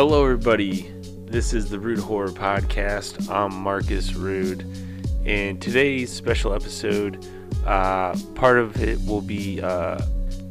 [0.00, 0.82] Hello, everybody.
[1.26, 3.28] This is the Rude Horror Podcast.
[3.28, 4.64] I'm Marcus Rude,
[5.26, 7.26] and today's special episode,
[7.66, 10.00] uh, part of it will be uh,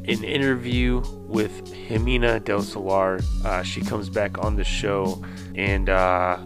[0.05, 3.21] an interview with Jimena Del Solar.
[3.45, 5.23] Uh, she comes back on the show
[5.55, 6.37] and uh,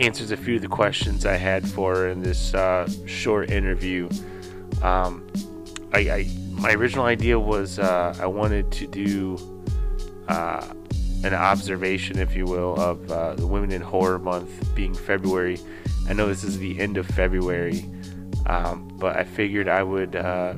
[0.00, 4.08] answers a few of the questions I had for her in this uh, short interview.
[4.82, 5.24] Um,
[5.92, 9.38] I, I, my original idea was uh, I wanted to do
[11.24, 15.58] an observation, if you will, of uh, the Women in Horror Month being February.
[16.06, 17.90] I know this is the end of February,
[18.46, 20.54] um, but I figured I would uh,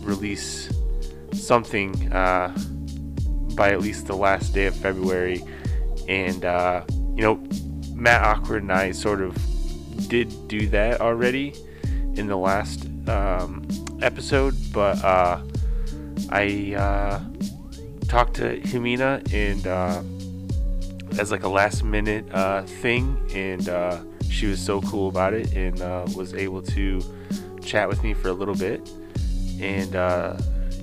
[0.00, 0.70] release
[1.32, 2.56] something uh,
[3.56, 5.42] by at least the last day of February.
[6.08, 6.84] And, uh,
[7.16, 7.42] you know,
[7.94, 9.36] Matt Awkward and I sort of
[10.08, 11.52] did do that already
[12.14, 13.66] in the last um,
[14.02, 15.42] episode, but uh,
[16.30, 17.20] I uh,
[18.10, 20.02] talked to Jimena and uh,
[21.20, 25.54] as like a last minute uh, thing, and uh, she was so cool about it
[25.54, 27.00] and uh, was able to
[27.62, 28.90] chat with me for a little bit.
[29.60, 30.36] And uh,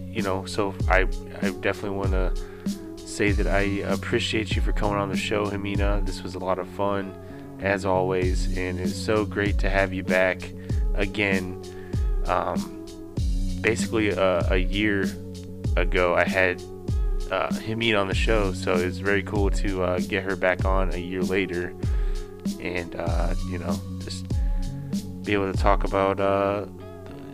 [0.05, 1.01] you know, so I
[1.41, 2.33] I definitely want to
[2.95, 3.61] say that I
[3.91, 6.05] appreciate you for coming on the show, Jimena.
[6.05, 7.13] This was a lot of fun,
[7.59, 10.49] as always, and it's so great to have you back
[10.95, 11.61] again.
[12.25, 12.85] Um,
[13.59, 15.11] basically, a, a year
[15.75, 16.61] ago, I had
[17.31, 20.93] uh, Jimena on the show, so it's very cool to uh, get her back on
[20.93, 21.73] a year later,
[22.59, 24.25] and uh, you know, just
[25.23, 26.65] be able to talk about uh,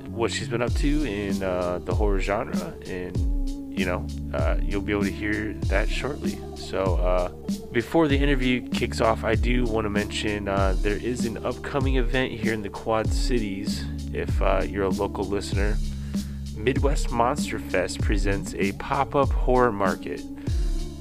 [0.07, 3.17] what she's been up to in uh, the horror genre, and
[3.69, 6.37] you know, uh, you'll be able to hear that shortly.
[6.55, 7.29] So, uh,
[7.71, 12.33] before the interview kicks off, I do want to mention there is an upcoming event
[12.33, 13.83] here in the Quad Cities.
[14.13, 14.39] If
[14.69, 15.77] you're a local listener,
[16.55, 20.21] Midwest Monster Fest presents a pop up horror market.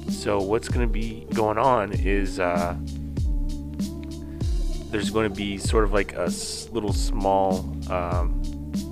[0.09, 2.77] So, what's going to be going on is uh,
[4.91, 6.31] there's going to be sort of like a
[6.73, 8.43] little small, um,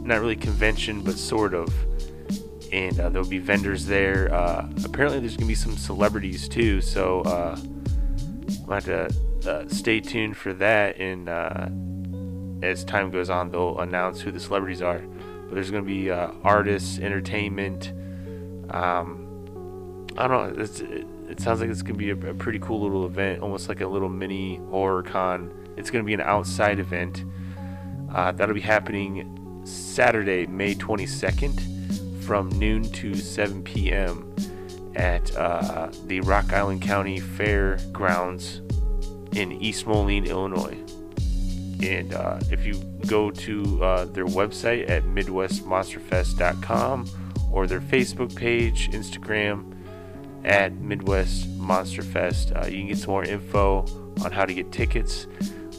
[0.03, 1.73] not really convention, but sort of.
[2.73, 4.33] And uh, there'll be vendors there.
[4.33, 6.81] Uh, apparently, there's going to be some celebrities too.
[6.81, 7.59] So, uh,
[8.67, 9.15] I'll have to
[9.47, 10.99] uh, stay tuned for that.
[10.99, 11.69] And uh,
[12.65, 15.03] as time goes on, they'll announce who the celebrities are.
[15.51, 17.93] But there's going to be uh, artists, entertainment.
[18.71, 20.63] Um, I don't know.
[20.63, 20.81] It,
[21.29, 23.81] it sounds like it's going to be a, a pretty cool little event, almost like
[23.81, 25.53] a little mini horror con.
[25.77, 27.25] It's going to be an outside event.
[28.15, 34.33] Uh, that'll be happening Saturday, May 22nd from noon to 7 p.m.
[34.95, 38.61] at uh, the Rock Island County Fairgrounds
[39.33, 40.79] in East Moline, Illinois.
[41.83, 42.75] And uh, if you
[43.07, 47.09] go to uh, their website at MidwestMonsterFest.com
[47.51, 49.75] or their Facebook page, Instagram
[50.45, 53.87] at Midwest Monster Fest, uh, you can get some more info
[54.23, 55.27] on how to get tickets.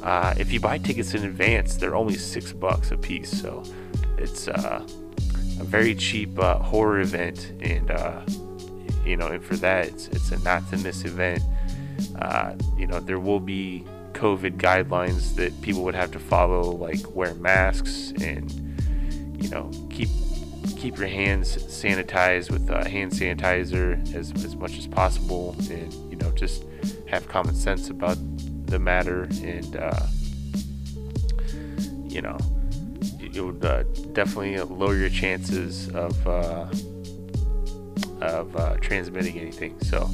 [0.03, 3.61] Uh, if you buy tickets in advance, they're only six bucks a piece, so
[4.17, 4.83] it's uh,
[5.59, 7.91] a very cheap horror event, and
[9.05, 11.43] you know, and for that, it's it's a not to miss event.
[12.19, 13.85] Uh, you know, there will be
[14.21, 18.51] COVID guidelines that people would have to follow, like wear masks and
[19.41, 20.09] you know keep
[20.77, 26.17] keep your hands sanitized with uh, hand sanitizer as as much as possible, and you
[26.17, 26.65] know just
[27.07, 28.17] have common sense about
[28.67, 30.05] the matter, and uh,
[32.07, 32.37] you know
[33.19, 33.81] it would uh,
[34.13, 36.67] definitely lower your chances of uh,
[38.21, 39.79] of uh, transmitting anything.
[39.81, 40.07] So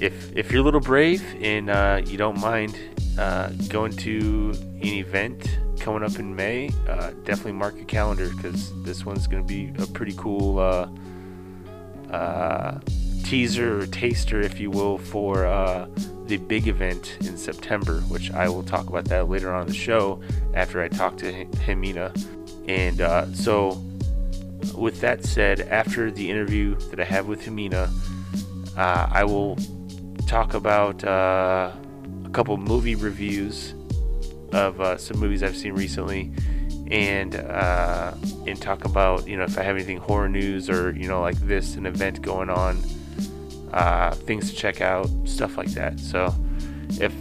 [0.00, 2.78] if if you're a little brave and uh, you don't mind
[3.18, 8.72] uh, going to an event coming up in May, uh, definitely mark your calendar because
[8.82, 10.88] this one's going to be a pretty cool uh,
[12.10, 12.78] uh,
[13.24, 15.86] teaser or taster, if you will, for uh,
[16.26, 20.20] the big event in September, which I will talk about that later on the show
[20.54, 22.12] after I talk to Hi- Jimena.
[22.68, 23.82] And so,
[24.76, 27.90] with that said, after the interview that I have with Jimena,
[28.76, 29.56] uh, I will
[30.26, 31.72] talk about uh,
[32.24, 33.74] a couple movie reviews
[34.52, 36.32] of uh, some movies I've seen recently,
[36.90, 38.14] and uh,
[38.46, 41.36] and talk about you know if I have anything horror news or you know like
[41.36, 42.82] this an event going on,
[43.72, 45.98] uh, things to check out, stuff like that.
[46.00, 46.34] So
[46.90, 47.12] if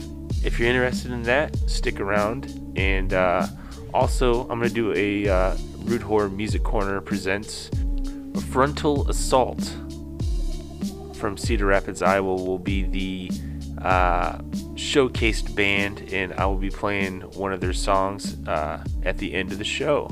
[0.43, 2.73] if you're interested in that, stick around.
[2.75, 3.47] And uh,
[3.93, 7.69] also, I'm gonna do a uh, Root Horror Music Corner presents
[8.49, 9.75] Frontal Assault
[11.21, 13.31] from Cedar Rapids, Iowa, will be the
[13.77, 14.39] uh,
[14.73, 19.51] showcased band, and I will be playing one of their songs uh, at the end
[19.51, 20.11] of the show.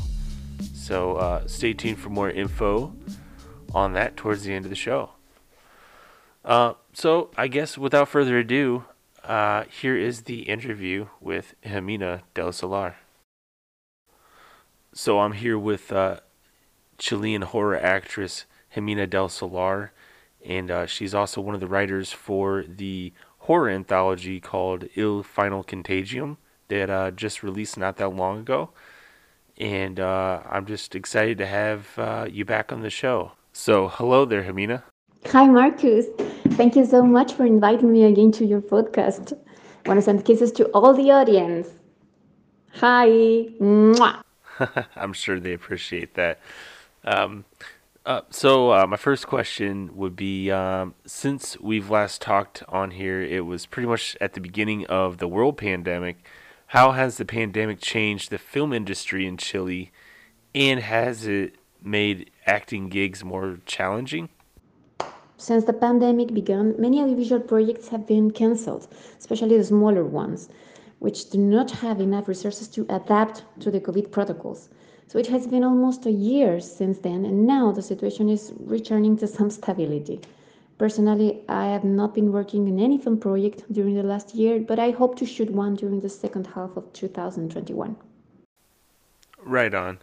[0.75, 2.93] So uh, stay tuned for more info
[3.73, 5.09] on that towards the end of the show.
[6.45, 8.85] Uh, so I guess without further ado,
[9.23, 12.97] uh, here is the interview with Jimena del Solar.
[14.93, 16.19] So I'm here with uh,
[16.99, 18.45] Chilean horror actress
[18.75, 19.91] Jimena del Solar,
[20.45, 25.63] and uh, she's also one of the writers for the horror anthology called Il Final
[25.63, 26.37] Contagium
[26.67, 28.69] that uh, just released not that long ago.
[29.57, 33.33] And uh, I'm just excited to have uh, you back on the show.
[33.51, 34.83] So, hello there, Jimena.
[35.27, 36.05] Hi, Marcus.
[36.49, 39.33] Thank you so much for inviting me again to your podcast.
[39.85, 41.67] I want to send kisses to all the audience.
[42.75, 43.47] Hi.
[44.95, 46.39] I'm sure they appreciate that.
[47.03, 47.45] Um,
[48.05, 53.21] uh, so uh, my first question would be: um, since we've last talked on here,
[53.21, 56.25] it was pretty much at the beginning of the world pandemic.
[56.67, 59.91] How has the pandemic changed the film industry in Chile,
[60.55, 64.29] and has it made acting gigs more challenging?
[65.37, 68.87] Since the pandemic began, many audiovisual projects have been cancelled,
[69.17, 70.49] especially the smaller ones,
[70.99, 74.69] which do not have enough resources to adapt to the COVID protocols.
[75.09, 79.17] So it has been almost a year since then, and now the situation is returning
[79.17, 80.21] to some stability.
[80.77, 84.77] Personally, I have not been working in any film project during the last year, but
[84.77, 87.95] I hope to shoot one during the second half of 2021.
[89.43, 89.97] Right on.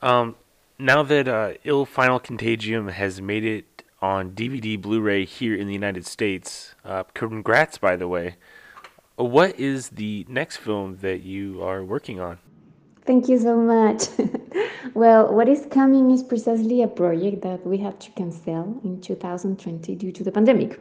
[0.00, 0.36] Um,
[0.78, 5.66] now that uh, Il Final Contagium has made it on DVD Blu ray here in
[5.66, 8.36] the United States, uh, congrats, by the way.
[9.16, 12.38] What is the next film that you are working on?
[13.06, 14.08] Thank you so much.
[14.94, 19.94] well, what is coming is precisely a project that we had to cancel in 2020
[19.94, 20.80] due to the pandemic.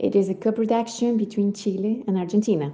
[0.00, 2.72] It is a co production between Chile and Argentina.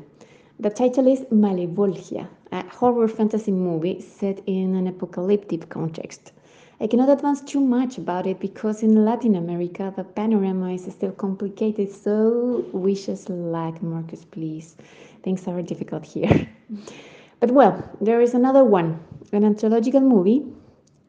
[0.59, 6.33] The title is Malevolgia, a horror fantasy movie set in an apocalyptic context.
[6.81, 11.13] I cannot advance too much about it because in Latin America the panorama is still
[11.13, 14.77] complicated, so wishes like Marcus, please.
[15.23, 16.49] Things are difficult here.
[17.41, 19.01] But well, there is another one,
[19.33, 20.45] an anthological movie,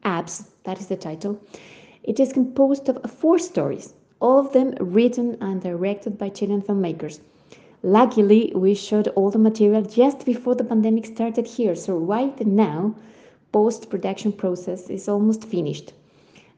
[0.02, 1.38] Apps, that is the title.
[2.02, 7.20] It is composed of four stories, all of them written and directed by Chilean filmmakers.
[7.82, 12.94] Luckily, we shot all the material just before the pandemic started here, so right now,
[13.52, 15.92] post production process is almost finished.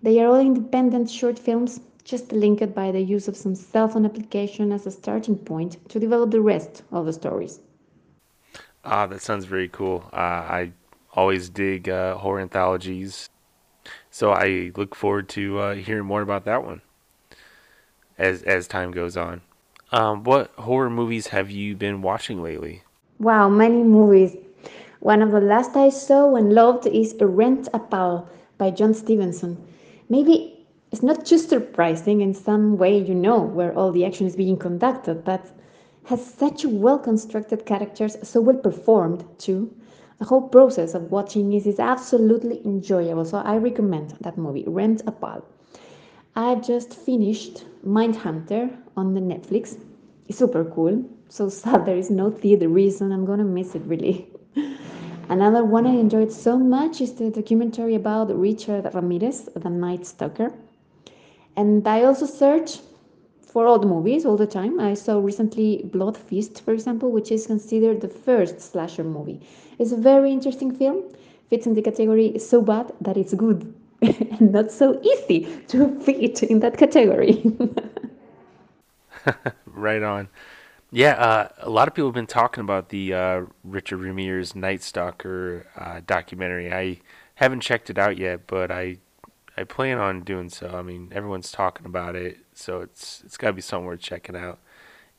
[0.05, 4.07] They are all independent short films, just linked by the use of some cell phone
[4.07, 7.59] application as a starting point to develop the rest of the stories.
[8.85, 10.09] Ah, that sounds very cool.
[10.13, 10.73] Uh, I
[11.15, 13.31] always dig uh, horror anthologies,
[14.11, 16.83] so I look forward to uh, hearing more about that one
[18.19, 19.41] as as time goes on.
[19.93, 22.83] Um, what horror movies have you been watching lately?
[23.19, 24.37] Wow, many movies.
[25.01, 29.63] One of the last I saw and loved is Rent a Pal by John Stevenson.
[30.09, 34.37] Maybe it's not too surprising in some way, you know, where all the action is
[34.37, 35.51] being conducted, but
[36.07, 39.75] has such well constructed characters, so well performed too.
[40.19, 45.13] The whole process of watching is absolutely enjoyable, so I recommend that movie, Rent a
[45.13, 45.45] Pal.
[46.37, 49.79] I just finished Mindhunter on the Netflix.
[50.29, 51.05] It's super cool.
[51.29, 53.13] So sad there is no theater reason.
[53.13, 54.29] I'm gonna miss it really.
[55.29, 60.53] Another one I enjoyed so much is the documentary about Richard Ramirez, the Night Stalker.
[61.57, 62.83] And I also searched
[63.55, 64.81] for old movies all the time.
[64.81, 69.41] I saw recently Blood Feast, for example, which is considered the first slasher movie.
[69.79, 71.05] It's a very interesting film,
[71.49, 76.43] fits in the category so bad that it's good, and not so easy to fit
[76.43, 77.45] in that category.
[79.67, 80.29] right on.
[80.91, 84.83] Yeah, uh, a lot of people have been talking about the uh, Richard Ramirez Night
[84.83, 86.73] Stalker uh, documentary.
[86.73, 86.99] I
[87.37, 88.99] haven't checked it out yet, but I
[89.57, 90.69] I plan on doing so.
[90.69, 94.37] I mean, everyone's talking about it, so it's it's got to be something worth checking
[94.37, 94.59] out.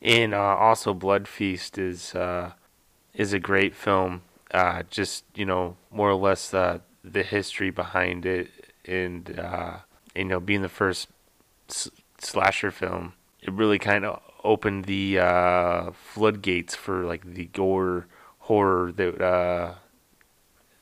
[0.02, 2.52] And uh, also, Blood Feast is uh,
[3.14, 4.22] is a great film.
[4.52, 8.50] Uh, just you know, more or less uh, the history behind it,
[8.86, 9.78] and uh,
[10.16, 11.08] you know, being the first
[11.70, 11.90] s-
[12.20, 18.08] slasher film, it really kind of opened the uh, floodgates for like the gore
[18.40, 19.76] horror that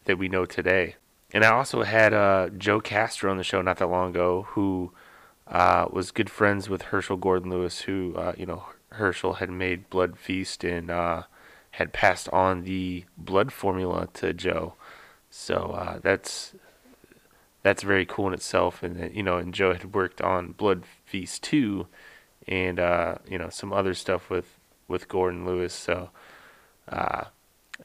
[0.05, 0.95] that we know today.
[1.33, 4.91] And I also had Joe Castro on the show not that long ago, who
[5.53, 9.89] uh, was good friends with Herschell Gordon Lewis, who uh, you know Herschell had made
[9.89, 11.23] Blood Feast and uh,
[11.71, 14.73] had passed on the blood formula to Joe.
[15.29, 16.55] So uh, that's
[17.61, 18.81] that's very cool in itself.
[18.81, 21.87] And you know, and Joe had worked on Blood Feast too,
[22.47, 24.57] and uh, you know some other stuff with
[24.87, 25.73] with Gordon Lewis.
[25.73, 26.09] So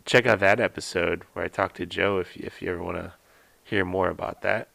[0.07, 3.13] check out that episode where I talked to Joe if if you ever want to
[3.63, 4.69] hear more about that.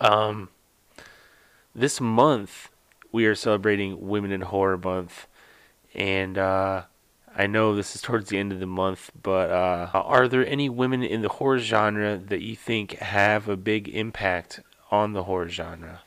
[0.00, 0.48] Um,
[1.74, 2.70] this month
[3.10, 5.26] we are celebrating Women in Horror Month,
[5.94, 6.82] and uh,
[7.34, 10.68] I know this is towards the end of the month, but uh, are there any
[10.68, 14.60] women in the horror genre that you think have a big impact
[14.90, 16.00] on the horror genre?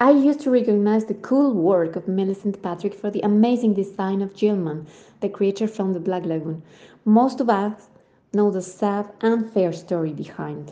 [0.00, 4.36] I used to recognize the cool work of Millicent Patrick for the amazing design of
[4.36, 4.86] Gill-man,
[5.20, 6.62] the creature from the Black Lagoon.
[7.04, 7.88] Most of us
[8.32, 10.70] know the sad and fair story behind.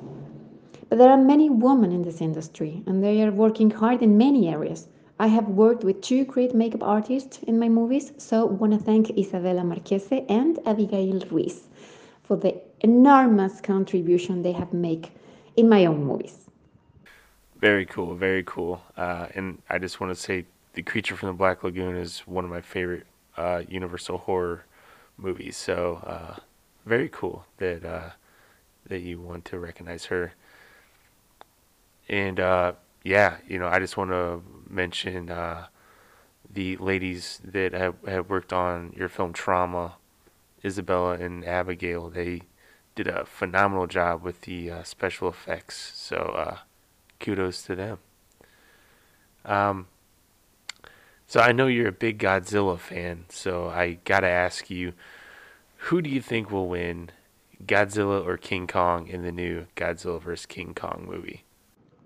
[0.88, 4.48] But there are many women in this industry, and they are working hard in many
[4.48, 4.88] areas.
[5.18, 8.78] I have worked with two great makeup artists in my movies, so I want to
[8.78, 11.68] thank Isabella Marchese and Abigail Ruiz
[12.22, 15.08] for the enormous contribution they have made
[15.56, 16.46] in my own movies.
[17.60, 18.82] Very cool, very cool.
[18.96, 22.44] Uh, and I just want to say, The Creature from the Black Lagoon is one
[22.44, 24.64] of my favorite uh, Universal horror
[25.16, 25.56] movies.
[25.56, 26.40] So uh,
[26.84, 28.10] very cool that uh,
[28.88, 30.34] that you want to recognize her.
[32.08, 32.72] And uh,
[33.04, 35.66] yeah, you know, I just want to mention uh,
[36.52, 39.96] the ladies that have, have worked on your film Trauma,
[40.64, 42.10] Isabella and Abigail.
[42.10, 42.42] They
[42.94, 45.92] did a phenomenal job with the special effects.
[45.94, 46.58] So
[47.20, 47.98] kudos to them.
[49.44, 49.86] Um,
[51.26, 54.92] so I know you're a big Godzilla fan, so I gotta ask you,
[55.76, 57.10] who do you think will win,
[57.64, 61.45] Godzilla or King Kong in the new Godzilla vs King Kong movie?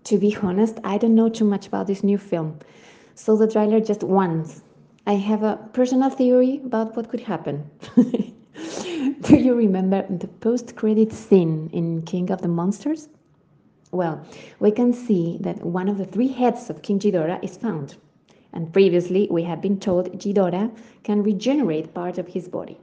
[0.04, 2.58] To be honest, I don't know too much about this new film,
[3.14, 4.62] so the trailer just once.
[5.06, 7.70] I have a personal theory about what could happen.
[7.96, 13.08] do you remember the post-credit scene in King of the Monsters?
[13.92, 14.24] Well,
[14.58, 17.96] we can see that one of the three heads of King Ghidorah is found,
[18.52, 20.70] and previously we have been told Ghidorah
[21.02, 22.78] can regenerate part of his body.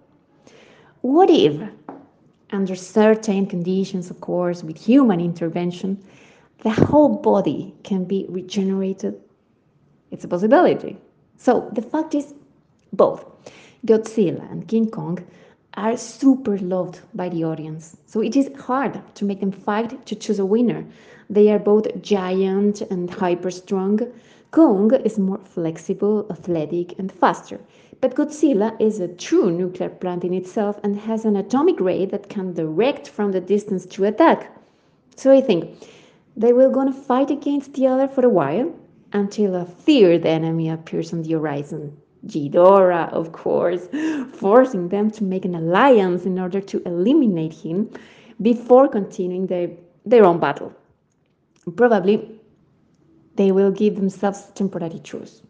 [1.02, 1.70] What if,
[2.52, 6.04] under certain conditions, of course, with human intervention,
[6.64, 9.20] the whole body can be regenerated?
[10.12, 10.98] It's a possibility.
[11.38, 12.34] So the fact is,
[12.94, 13.26] both
[13.86, 15.20] Godzilla and King Kong
[15.76, 17.98] are super loved by the audience.
[18.08, 20.84] So it is hard to make them fight to choose a winner.
[21.30, 24.00] They are both giant and hyper strong.
[24.52, 27.60] Kong is more flexible, athletic, and faster.
[28.02, 32.30] But Godzilla is a true nuclear plant in itself and has an atomic ray that
[32.30, 34.52] can direct from the distance to attack.
[35.16, 35.88] So I think
[36.38, 38.72] they will gonna fight against the other for a while
[39.12, 41.98] until a third enemy appears on the horizon.
[42.28, 43.88] Ghidorah, of course,
[44.34, 47.90] forcing them to make an alliance in order to eliminate him
[48.42, 49.70] before continuing their,
[50.06, 50.74] their own battle.
[51.76, 52.40] Probably
[53.36, 55.42] they will give themselves temporary truce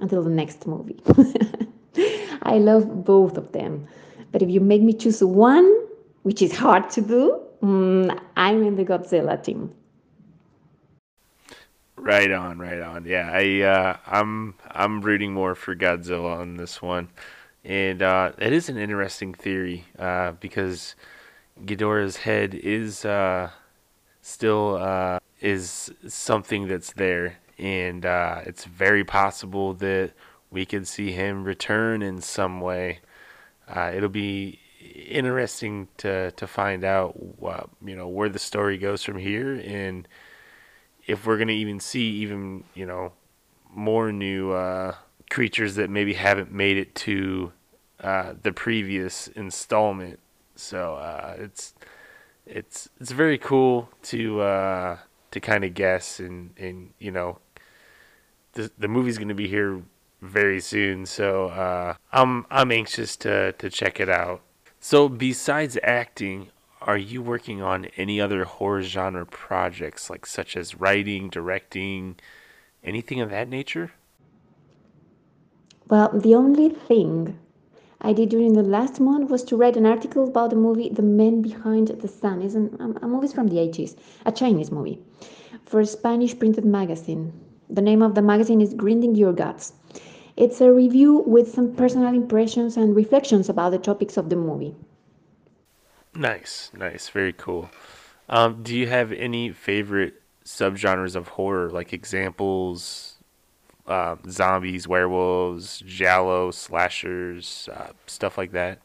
[0.00, 1.00] until the next movie.
[2.42, 3.86] I love both of them,
[4.32, 5.68] but if you make me choose one,
[6.22, 9.74] which is hard to do, mm, I'm in the Godzilla team.
[12.00, 13.04] Right on, right on.
[13.04, 17.08] Yeah, I uh, I'm I'm rooting more for Godzilla on this one,
[17.62, 20.96] and uh, it is an interesting theory uh, because
[21.62, 23.50] Ghidorah's head is uh,
[24.22, 30.12] still uh, is something that's there, and uh, it's very possible that
[30.50, 33.00] we could see him return in some way.
[33.76, 34.58] it'll be
[35.06, 37.14] interesting to to find out,
[37.84, 40.08] you know, where the story goes from here and
[41.10, 43.12] if we're gonna even see even you know
[43.72, 44.94] more new uh,
[45.28, 47.52] creatures that maybe haven't made it to
[48.00, 50.18] uh, the previous installment.
[50.54, 51.74] So uh, it's
[52.46, 54.98] it's it's very cool to uh,
[55.32, 57.38] to kind of guess and and you know
[58.52, 59.82] the the movie's gonna be here
[60.22, 61.06] very soon.
[61.06, 64.42] So uh, I'm I'm anxious to to check it out.
[64.78, 66.50] So besides acting,
[66.82, 72.16] are you working on any other horror genre projects, like such as writing, directing,
[72.82, 73.92] anything of that nature?
[75.88, 77.38] Well, the only thing
[78.00, 81.02] I did during the last month was to write an article about the movie The
[81.02, 82.40] Men Behind the Sun.
[82.40, 85.00] It's an, um, a movie from the 80s, a Chinese movie,
[85.66, 87.32] for a Spanish printed magazine.
[87.68, 89.74] The name of the magazine is Grinding Your Guts.
[90.36, 94.74] It's a review with some personal impressions and reflections about the topics of the movie.
[96.14, 97.70] Nice, nice, very cool.
[98.28, 100.14] Um, do you have any favorite
[100.44, 103.16] subgenres of horror, like examples?
[103.86, 108.78] Uh, zombies, werewolves, giallo, slashers, uh, stuff like that.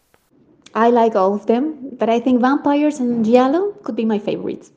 [0.74, 4.72] I like all of them, but I think vampires and giallo could be my favorites.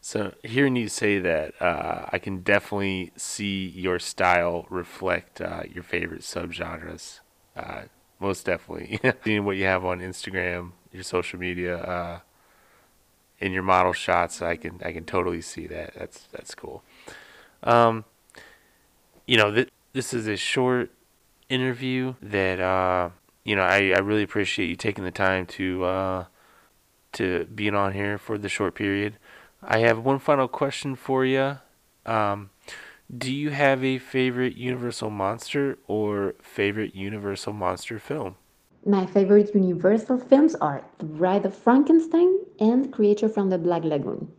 [0.00, 5.82] So hearing you say that, uh, I can definitely see your style reflect uh, your
[5.82, 7.20] favorite subgenres.
[7.56, 7.82] Uh,
[8.20, 12.20] most definitely, seeing what you have on Instagram your social media uh,
[13.38, 14.42] in your model shots.
[14.42, 15.94] I can I can totally see that.
[15.94, 16.82] That's that's cool.
[17.62, 18.04] Um,
[19.26, 20.90] you know, th- this is a short
[21.48, 23.10] interview that, uh,
[23.44, 26.24] you know, I, I really appreciate you taking the time to, uh,
[27.12, 29.16] to being on here for the short period.
[29.62, 31.58] I have one final question for you.
[32.04, 32.50] Um,
[33.16, 38.36] do you have a favorite Universal monster or favorite Universal monster film?
[38.84, 44.32] My favorite Universal films are The Bride of Frankenstein and Creature from the Black Lagoon.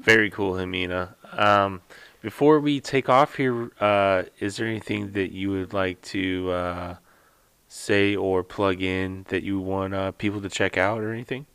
[0.00, 1.14] Very cool, Jimena.
[1.38, 1.80] Um,
[2.22, 6.96] before we take off here, uh, is there anything that you would like to uh,
[7.68, 11.46] say or plug in that you want uh, people to check out or anything?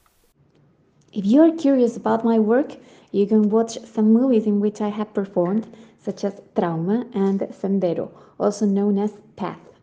[1.12, 2.78] If you are curious about my work,
[3.12, 5.68] you can watch some movies in which I have performed,
[6.00, 9.75] such as Trauma and Sendero, also known as Path.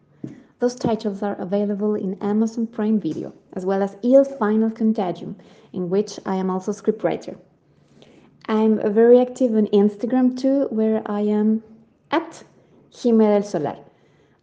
[0.63, 5.35] Those titles are available in Amazon Prime Video, as well as Il Final Contagium,
[5.73, 7.37] in which I am also scriptwriter.
[8.47, 11.65] I'm very active on Instagram too, where I am
[12.13, 12.45] at
[12.93, 13.77] Jime del Solar,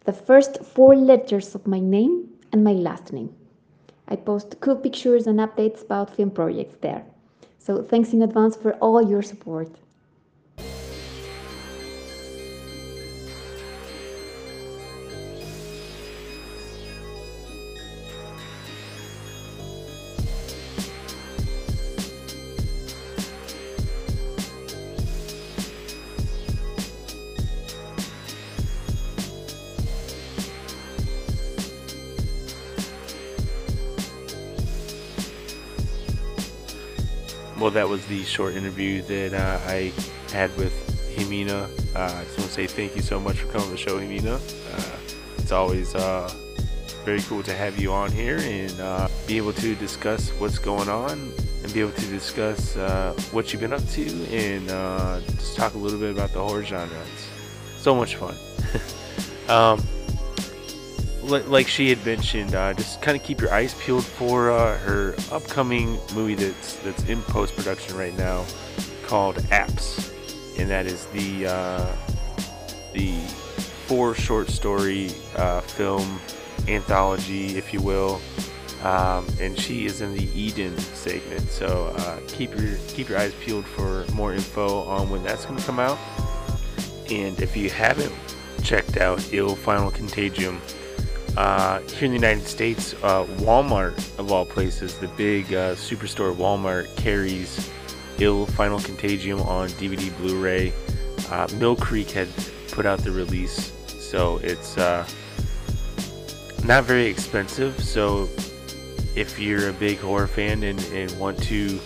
[0.04, 3.34] the first four letters of my name and my last name.
[4.08, 7.02] I post cool pictures and updates about film projects there.
[7.58, 9.74] So thanks in advance for all your support.
[37.60, 39.92] Well, that was the short interview that uh, I
[40.32, 40.72] had with
[41.14, 41.64] Jimena.
[41.94, 44.00] Uh, I just want to say thank you so much for coming to the show,
[44.00, 44.36] Jimena.
[44.72, 44.98] Uh,
[45.36, 46.32] it's always uh,
[47.04, 50.88] very cool to have you on here and uh, be able to discuss what's going
[50.88, 51.10] on
[51.62, 52.76] and be able to discuss
[53.30, 54.68] what you've been up to and
[55.36, 56.98] just talk a little bit about the horror genre.
[57.12, 58.34] It's so much fun.
[59.50, 59.86] um,
[61.30, 65.14] like she had mentioned, uh, just kind of keep your eyes peeled for uh, her
[65.30, 68.44] upcoming movie that's that's in post production right now,
[69.06, 70.12] called Apps,
[70.58, 71.96] and that is the uh,
[72.92, 73.18] the
[73.86, 76.20] four short story uh, film
[76.68, 78.20] anthology, if you will.
[78.82, 83.34] Um, and she is in the Eden segment, so uh, keep your keep your eyes
[83.34, 85.98] peeled for more info on when that's going to come out.
[87.10, 88.14] And if you haven't
[88.62, 90.60] checked out Il Final Contagium
[91.36, 96.34] uh, here in the United States, uh, Walmart, of all places, the big uh, superstore
[96.34, 97.70] Walmart carries
[98.18, 100.72] Il Final Contagium on DVD Blu ray.
[101.30, 102.28] Uh, Mill Creek had
[102.72, 105.06] put out the release, so it's uh,
[106.64, 107.80] not very expensive.
[107.82, 108.28] So
[109.14, 111.78] if you're a big horror fan and, and want to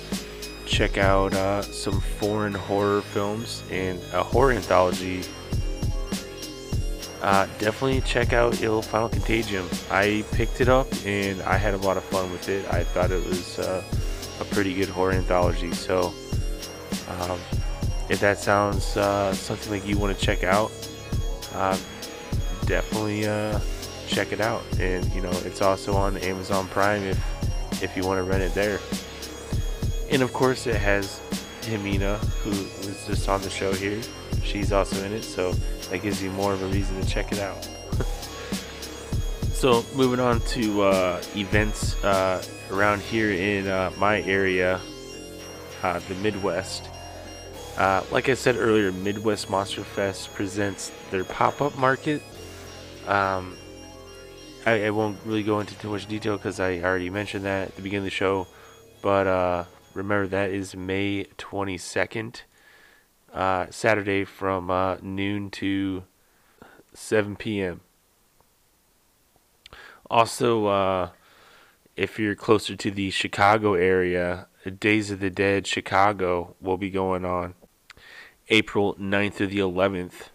[0.67, 5.23] check out uh, some foreign horror films and a horror anthology
[7.25, 9.67] uh, definitely check out Il Final Contagium.
[9.91, 12.71] I picked it up and I had a lot of fun with it.
[12.71, 13.83] I thought it was uh,
[14.41, 15.73] a pretty good horror anthology.
[15.73, 16.13] So,
[17.09, 17.41] um,
[18.11, 20.71] if that sounds uh, something like you want to check out,
[21.55, 21.79] uh,
[22.67, 23.59] definitely uh,
[24.07, 24.63] check it out.
[24.79, 28.53] And you know, it's also on Amazon Prime if if you want to rent it
[28.53, 28.81] there.
[30.11, 31.23] And of course, it has
[31.65, 34.01] Jimena, who was just on the show here.
[34.43, 35.53] She's also in it, so
[35.91, 37.63] that gives you more of a reason to check it out.
[39.53, 44.81] so, moving on to uh, events uh, around here in uh, my area,
[45.83, 46.89] uh, the Midwest.
[47.77, 52.23] Uh, like I said earlier, Midwest Monster Fest presents their pop up market.
[53.09, 53.57] Um,
[54.65, 57.77] I, I, won't really go into too much detail because I already mentioned that at
[57.77, 58.47] the beginning of the show.
[59.03, 62.43] But uh, remember, that is May 22nd
[63.33, 66.05] uh, Saturday from uh, noon to
[66.93, 67.81] 7 p.m.
[70.11, 71.11] Also, uh,
[71.97, 77.25] if you're closer to the Chicago area, Days of the Dead Chicago will be going
[77.25, 77.55] on
[78.49, 80.31] April 9th through the 11th.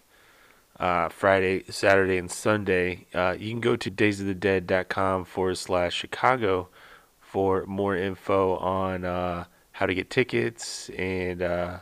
[0.78, 3.06] Uh, Friday, Saturday, and Sunday.
[3.12, 6.70] Uh, you can go to daysofthedead.com forward slash Chicago
[7.20, 9.44] for more info on uh,
[9.80, 11.78] how to get tickets and uh,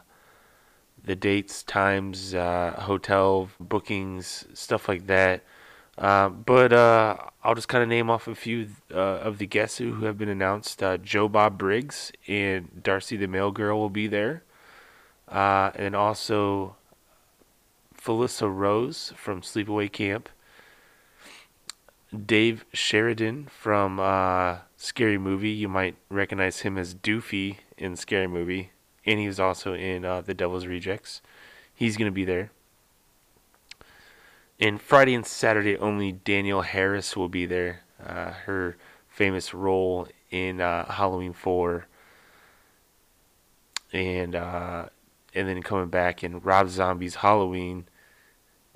[1.03, 5.43] the dates, times, uh, hotel bookings, stuff like that.
[5.99, 10.05] Uh, but I'll just kind of name off a few uh, of the guests who
[10.05, 10.81] have been announced.
[10.81, 14.45] Uh, Joe Bob Briggs and Darcy the Mail Girl will be there.
[15.27, 16.77] Uh, and also
[18.01, 20.29] Felissa Rose from Sleepaway Camp.
[22.25, 23.97] Dave Sheridan from
[24.77, 25.51] Scary Movie.
[25.51, 28.73] You might recognize him as Doofy in Scary Movie
[29.09, 31.23] and he was also in uh, The Devil's Rejects.
[31.75, 32.51] He's to be there.
[34.61, 37.85] And Friday and Saturday only, Danielle Harris will be there.
[38.05, 38.77] Uh, her
[39.09, 41.87] famous role in uh, Halloween 4.
[43.95, 44.87] And uh,
[45.35, 47.87] and then coming back in Rob Zombie's Halloween,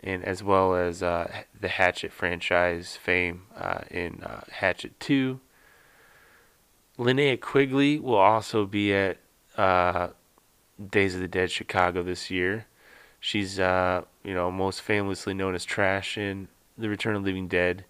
[0.03, 5.41] and as well as uh, the Hatchet franchise fame uh, in Hatchet 2.
[6.99, 9.19] Linnea Quigley will also be at
[9.57, 10.09] uh,
[10.91, 12.67] Days of the Dead Chicago this year.
[13.19, 17.85] She's, uh, you know, most famously known as Trash in The Return of Living Dead.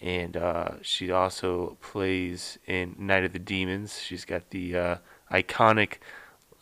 [0.00, 4.00] And uh, she also plays in Night of the Demons.
[4.00, 4.96] She's got the uh,
[5.30, 5.98] iconic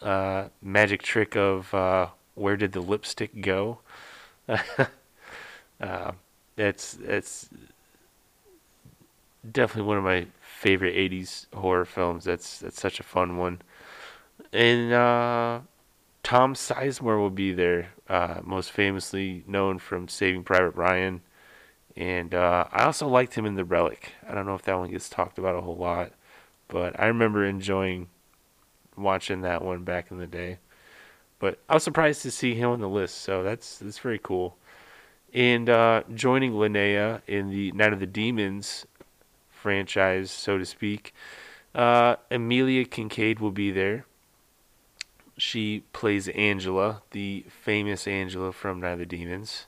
[0.02, 3.78] uh, magic trick of uh, Where Did the Lipstick Go?
[6.56, 7.48] that's, that's
[9.50, 10.26] definitely one of my
[10.60, 12.24] favorite 80s horror films.
[12.24, 13.62] That's, that's such a fun one.
[14.52, 15.60] And uh,
[16.22, 21.22] Tom Sizemore will be there, uh, most famously known from Saving Private Ryan.
[21.96, 24.12] And uh, I also liked him in The Relic.
[24.28, 26.12] I don't know if that one gets talked about a whole lot,
[26.68, 28.08] but I remember enjoying
[28.98, 30.58] watching that one back in the day.
[31.38, 34.58] But I was surprised to see him on the list, so that's that's very cool.
[35.32, 38.84] And uh, joining Linnea in the Night of the Demons
[39.60, 41.14] franchise, so to speak,
[41.74, 44.06] uh, Amelia Kinkade will be there.
[45.36, 49.66] She plays Angela, the famous Angela from Night of the Demons.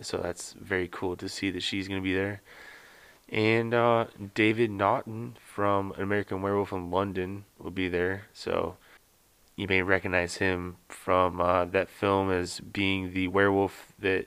[0.00, 2.42] So that's very cool to see that she's going to be there.
[3.28, 8.26] And uh, David Naughton from American Werewolf in London will be there.
[8.32, 8.76] So
[9.56, 14.26] you may recognize him from uh, that film as being the werewolf that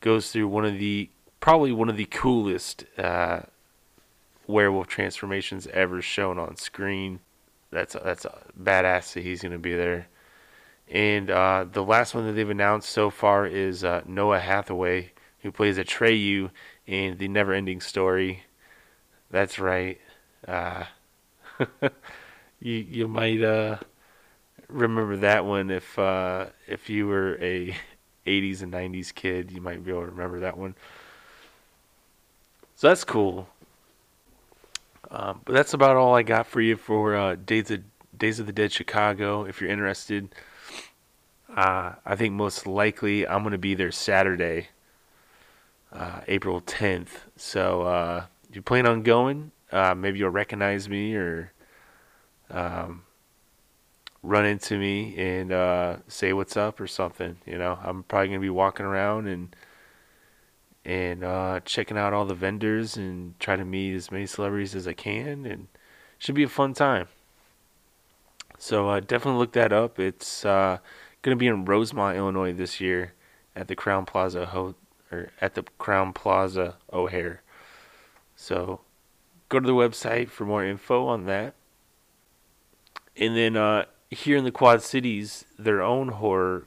[0.00, 3.40] goes through one of the probably one of the coolest uh,
[4.46, 7.20] werewolf transformations ever shown on screen
[7.70, 8.26] that's that's
[8.60, 10.08] badass that he's going to be there.
[10.90, 15.52] And uh, the last one that they've announced so far is uh, Noah Hathaway, who
[15.52, 16.50] plays Atreyu
[16.86, 18.44] in the Never-Ending Story.
[19.30, 20.00] That's right.
[20.46, 20.84] Uh,
[22.60, 23.76] you you might uh,
[24.68, 27.76] remember that one if uh, if you were a
[28.26, 29.50] 80s and 90s kid.
[29.50, 30.74] You might be able to remember that one.
[32.78, 33.48] So that's cool.
[35.10, 37.82] Um, but that's about all I got for you for uh, Days of
[38.16, 39.44] Days of the Dead Chicago.
[39.44, 40.32] If you're interested,
[41.56, 44.68] uh, I think most likely I'm going to be there Saturday,
[45.92, 47.08] uh, April 10th.
[47.36, 51.50] So uh, if you plan on going, uh, maybe you'll recognize me or
[52.48, 53.02] um,
[54.22, 57.38] run into me and uh, say what's up or something.
[57.44, 59.56] You know, I'm probably going to be walking around and
[60.88, 64.88] and uh, checking out all the vendors and try to meet as many celebrities as
[64.88, 65.68] I can, and
[66.16, 67.08] should be a fun time.
[68.56, 70.00] So uh, definitely look that up.
[70.00, 70.78] It's uh,
[71.20, 73.12] going to be in Rosemont, Illinois this year
[73.54, 74.76] at the Crowne Plaza Ho-
[75.12, 77.42] or at the Crowne Plaza O'Hare.
[78.34, 78.80] So
[79.50, 81.54] go to the website for more info on that.
[83.14, 86.64] And then uh, here in the Quad Cities, their own horror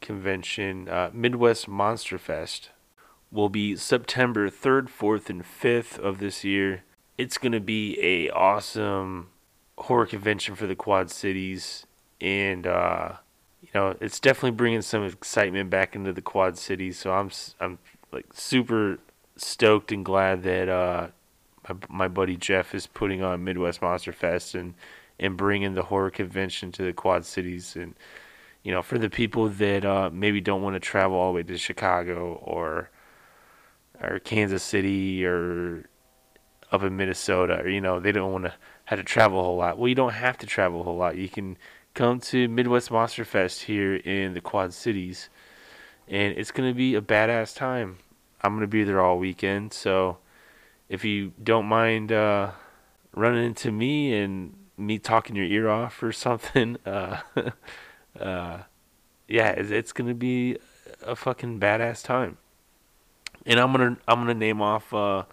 [0.00, 2.70] convention, uh, Midwest Monster Fest
[3.32, 6.82] will be September 3rd, 4th, and 5th of this year.
[7.16, 9.28] It's going to be a awesome
[9.78, 11.86] horror convention for the Quad Cities,
[12.20, 13.12] and uh,
[13.60, 16.98] you know it's definitely bringing some excitement back into the Quad Cities.
[16.98, 17.78] So I'm I'm
[18.12, 18.98] like super
[19.36, 21.08] stoked and glad that uh,
[21.68, 24.74] my my buddy Jeff is putting on Midwest Monster Fest and
[25.18, 27.94] and bringing the horror convention to the Quad Cities and
[28.62, 31.42] you know for the people that uh, maybe don't want to travel all the way
[31.42, 32.90] to Chicago or
[34.02, 35.84] or Kansas City or
[36.72, 39.56] up in Minnesota, or you know, they don't want to have to travel a whole
[39.56, 39.78] lot.
[39.78, 41.16] Well, you don't have to travel a whole lot.
[41.16, 41.56] You can
[41.94, 45.28] come to Midwest Monster Fest here in the Quad Cities,
[46.08, 47.98] and it's gonna be a badass time.
[48.42, 50.18] I'm gonna be there all weekend, so
[50.88, 52.52] if you don't mind uh,
[53.14, 57.20] running into me and me talking your ear off or something, uh,
[58.18, 58.58] uh,
[59.28, 60.56] yeah, it's, it's gonna be
[61.02, 62.38] a fucking badass time
[63.46, 65.24] and I'm gonna I'm gonna name off uh,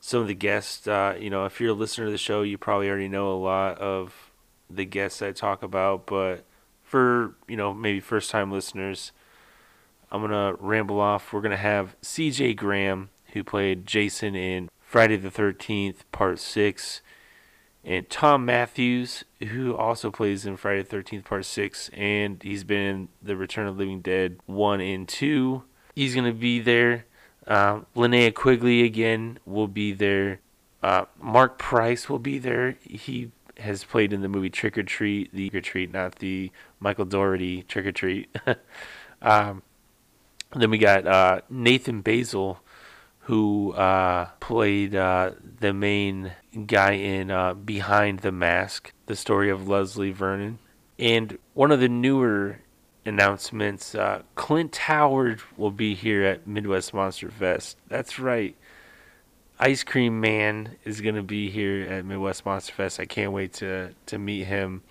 [0.00, 0.86] some of the guests.
[0.86, 3.38] Uh, you know, if you're a listener to the show, you probably already know a
[3.38, 4.30] lot of
[4.70, 6.06] the guests I talk about.
[6.06, 6.44] But
[6.82, 9.12] for you know maybe first time listeners,
[10.10, 11.32] I'm gonna ramble off.
[11.32, 12.54] We're gonna have C.J.
[12.54, 17.02] Graham, who played Jason in Friday the 13th Part Six,
[17.82, 22.80] and Thom Mathews, who also plays in Friday the 13th Part Six, and he's been
[22.80, 25.64] in The Return of Living Dead one and two.
[25.96, 27.06] He's gonna be there.
[27.46, 30.40] Uh, Linnea Quigley again will be there.
[30.82, 32.76] Uh, Mark Price will be there.
[32.82, 36.50] He has played in the movie Trick or Treat, the Trick or Treat, not the
[36.80, 38.34] Michael Dougherty Trick or Treat.
[39.22, 39.62] um,
[40.54, 42.58] then we got uh, Nathan Baesel,
[43.20, 46.32] who uh, played uh, the main
[46.66, 50.58] guy in uh, Behind the Mask, the story of Leslie Vernon.
[50.98, 52.60] And one of the newer
[53.06, 57.76] announcements uh, Clint Howard will be here at Midwest Monster Fest.
[57.88, 58.56] That's right.
[59.58, 62.98] Ice Cream Man is going to be here at Midwest Monster Fest.
[62.98, 64.82] I can't wait to, to meet him.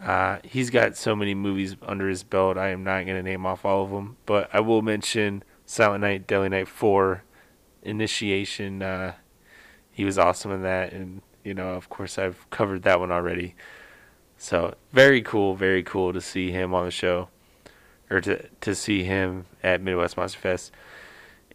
[0.00, 2.58] Uh, he's got so many movies under his belt.
[2.58, 6.02] I am not going to name off all of them, but I will mention Silent
[6.02, 7.22] Night, Deadly Night 4,
[7.82, 8.82] Initiation.
[8.82, 9.14] Uh,
[9.90, 13.54] he was awesome in that, and you know, of course, I've covered that one already.
[14.38, 17.28] So very cool, very cool to see him on the show,
[18.10, 20.72] or to to see him at Midwest Monster Fest.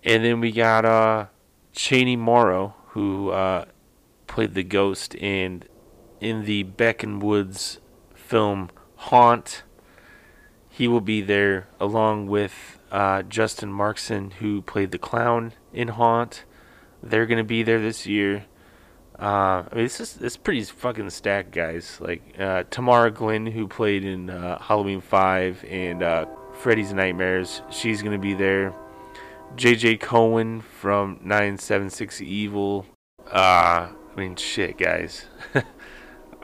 [0.04, 1.28] And then we got uh,
[1.74, 3.66] Chaney Morrow, who uh,
[4.28, 5.64] played the ghost in
[6.20, 7.80] in the Beck and Woods
[8.14, 9.64] film Haunt.
[10.70, 16.46] He will be there along with uh, Justin Marxen, who played the clown in Haunt.
[17.04, 18.46] They're gonna be there this year.
[19.22, 22.00] Uh, I mean, this is it's pretty fucking stacked, guys.
[22.02, 28.02] Like uh, Tamara Glynn, who played in uh, Halloween Five and uh, Freddy's Nightmares, she's
[28.02, 28.74] gonna be there.
[29.56, 29.98] J.J.
[29.98, 32.88] Cohen from 976 Evil.
[33.28, 35.26] Uh, I mean, shit, guys.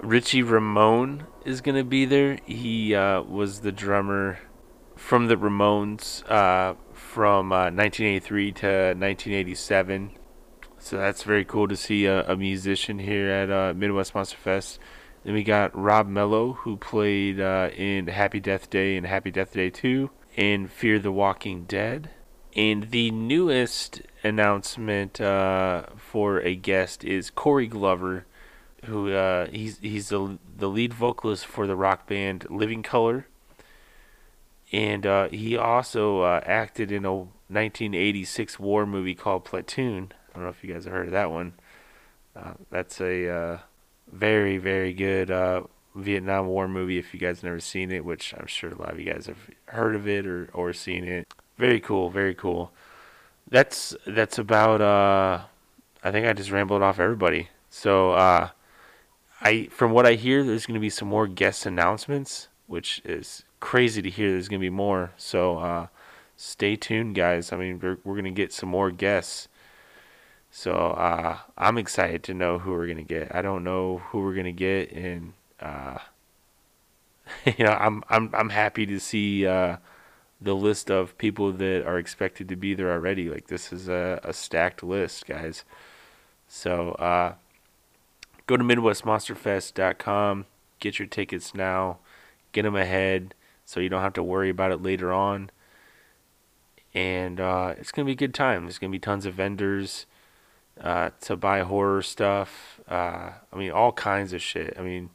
[0.04, 2.38] Richie Ramone is gonna be there.
[2.46, 4.38] He uh, was the drummer
[4.96, 10.17] from the Ramones uh, from 1983 to 1987.
[10.88, 14.80] So that's very cool to see a, a musician here at uh, Midwest Monster Fest.
[15.26, 19.52] Then we got Rob Mello, who played uh, in Happy Death Day and Happy Death
[19.52, 22.12] Day 2 and Fear the Walking Dead.
[22.56, 28.26] And the newest announcement uh, for a guest is Corey Glover,
[28.86, 33.28] who uh, he's he's the the lead vocalist for the rock band Living Colour,
[34.72, 40.14] and uh, he also uh, acted in a 1986 war movie called Platoon.
[40.38, 41.54] I don't know if you guys have heard of that one.
[42.36, 43.58] Uh, that's a uh,
[44.12, 45.64] very very good uh,
[45.96, 47.00] Vietnam War movie.
[47.00, 49.50] If you guys never seen it, which I'm sure a lot of you guys have
[49.66, 51.34] heard of it or or seen it.
[51.58, 52.72] Very cool, very cool.
[53.50, 54.80] That's that's about.
[54.80, 55.46] Uh,
[56.04, 57.50] I think I just rambled off everybody.
[57.72, 58.50] So uh,
[59.42, 63.44] I from what I hear, there's going to be some more guest announcements, which is
[63.60, 64.30] crazy to hear.
[64.30, 65.14] There's going to be more.
[65.18, 65.88] So uh,
[66.36, 67.52] stay tuned, guys.
[67.52, 69.48] I mean, we're we're to get some more guests.
[70.58, 73.28] So uh, I'm excited to know who we're to get.
[73.36, 76.00] I don't know who we're to get, and uh,
[77.46, 79.78] you know, I'm I'm I'm happy to see uh,
[80.42, 83.30] the list of people that are expected to be there already.
[83.30, 85.64] Like this is a, a stacked list, guys.
[86.48, 87.36] So uh,
[88.48, 90.48] go to MidwestMonsterFest.com,
[90.80, 92.00] get your tickets now,
[92.52, 95.52] get them ahead, so you don't have to worry about it later on.
[96.96, 98.64] And uh, it's gonna be a good time.
[98.64, 100.08] There's gonna be tons of vendors
[100.82, 102.80] uh, to buy horror stuff.
[102.88, 104.76] Uh, I mean, all kinds of shit.
[104.78, 105.10] I mean,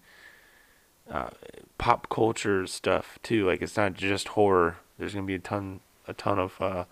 [1.11, 1.31] uh,
[1.79, 3.47] pop culture stuff too.
[3.47, 6.85] Like it's not just horror there's gonna be a ton a ton of uh,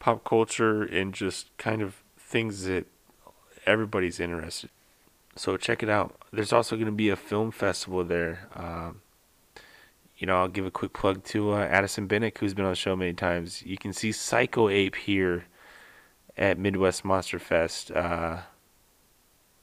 [0.00, 2.86] pop culture and just kind of things that
[3.66, 4.70] everybody's interested.
[5.36, 6.16] So check it out.
[6.32, 8.48] There's also gonna be a film festival there.
[8.54, 9.02] Um,
[10.18, 12.76] you know, I'll give a quick plug to uh, Addison Bennett, who's been on the
[12.76, 13.62] show many times.
[13.62, 15.46] You can see Psycho Ape here
[16.36, 17.90] at Midwest Monster Fest.
[17.90, 18.38] Uh,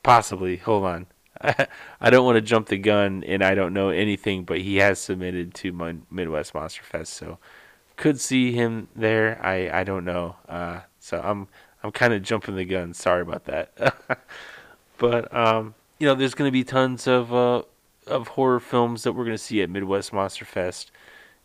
[0.04, 0.58] possibly.
[0.58, 1.08] Hold on.
[1.42, 5.00] I don't want to jump the gun, and I don't know anything, but he has
[5.00, 7.38] submitted to Midwest Monster Fest, so
[7.96, 9.40] could see him there.
[9.44, 10.36] I I don't know.
[10.48, 11.48] Uh, so I'm
[11.84, 12.94] I'm kind of jumping the gun.
[12.94, 13.96] Sorry about that.
[14.98, 17.64] but um, you know, there's going to be tons of uh,
[18.08, 20.92] of horror films that we're going to see at Midwest Monster Fest,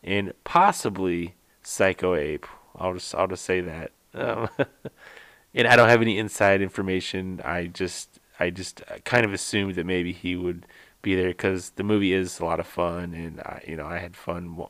[0.02, 2.46] and possibly Psycho Ape.
[2.76, 3.92] I'll just I'll just say that.
[4.14, 4.48] Um,
[5.54, 7.40] and I don't have any inside information.
[7.44, 10.66] I just I just kind of assumed that maybe he would
[11.02, 13.98] be there because the movie is a lot of fun, and I, you know I
[13.98, 14.64] had fun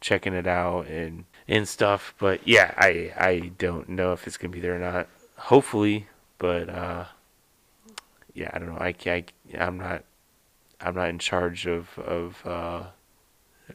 [0.00, 2.14] checking it out and and stuff.
[2.18, 5.08] But yeah, I I don't know if it's gonna be there or not.
[5.36, 7.04] Hopefully, but uh,
[8.34, 8.80] yeah, I don't know.
[8.80, 9.30] I can't.
[9.56, 10.04] I'm not.
[10.80, 12.84] I'm not in charge of of uh,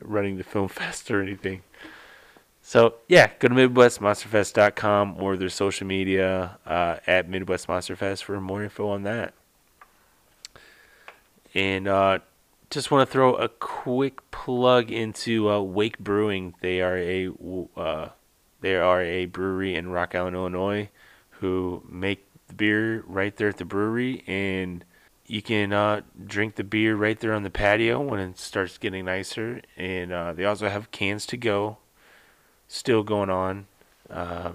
[0.01, 1.63] running the film fest or anything.
[2.61, 8.39] So yeah, go to MidwestMonsterFest.com or their social media uh, at Midwest Monster Fest for
[8.39, 9.33] more info on that.
[11.53, 12.19] And uh,
[12.69, 16.55] just want to throw a quick plug into uh, Wake Brewing.
[16.61, 17.29] They are a
[17.75, 18.09] uh,
[18.61, 20.89] they are a brewery in Rock Island, Illinois,
[21.31, 24.85] who make the beer right there at the brewery, and
[25.25, 29.05] you can uh, drink the beer right there on the patio when it starts getting
[29.05, 29.61] nicer.
[29.75, 31.77] And uh, they also have cans to go,
[32.71, 33.67] still going on.
[34.09, 34.53] Uh,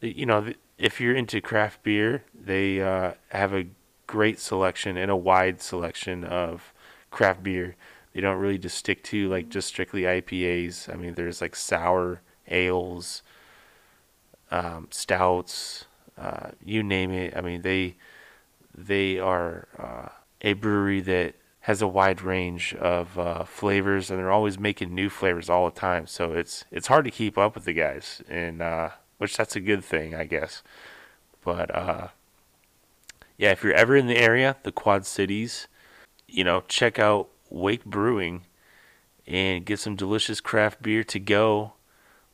[0.00, 3.66] you know, if you're into craft beer, they uh, have a
[4.06, 6.72] great selection and a wide selection of
[7.10, 7.74] craft beer.
[8.12, 10.92] They don't really just stick to like just strictly IPAs.
[10.92, 13.22] I mean, there's like sour ales,
[14.50, 17.36] um, stouts, uh, you name it.
[17.36, 17.96] I mean, they
[18.74, 20.08] they are uh,
[20.40, 21.34] a brewery that
[21.68, 25.78] has a wide range of uh, flavors, and they're always making new flavors all the
[25.78, 26.06] time.
[26.06, 29.60] So it's it's hard to keep up with the guys, and uh, which that's a
[29.60, 30.62] good thing, I guess.
[31.44, 32.08] But uh,
[33.36, 35.68] yeah, if you're ever in the area, the Quad Cities,
[36.26, 38.44] you know, check out Wake Brewing
[39.26, 41.74] and get some delicious craft beer to go,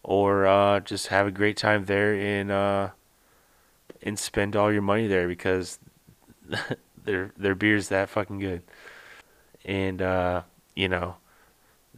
[0.04, 2.90] or uh, just have a great time there and uh,
[4.00, 5.80] and spend all your money there because
[7.04, 8.62] their their beer's that fucking good.
[9.64, 10.42] And uh,
[10.74, 11.16] you know,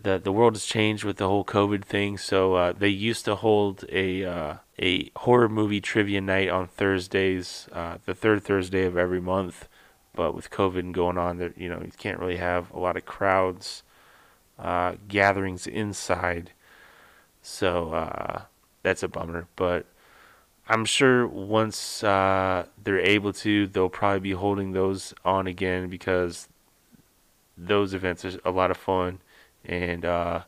[0.00, 2.18] the the world has changed with the whole COVID thing.
[2.18, 7.68] So uh, they used to hold a uh, a horror movie trivia night on Thursdays,
[7.72, 9.68] uh, the third Thursday of every month.
[10.14, 13.04] But with COVID going on, there you know you can't really have a lot of
[13.04, 13.82] crowds,
[14.58, 16.52] uh, gatherings inside.
[17.42, 18.42] So uh,
[18.82, 19.46] that's a bummer.
[19.56, 19.86] But
[20.68, 26.48] I'm sure once uh, they're able to, they'll probably be holding those on again because
[27.56, 29.20] those events are a lot of fun,
[29.64, 30.42] and uh,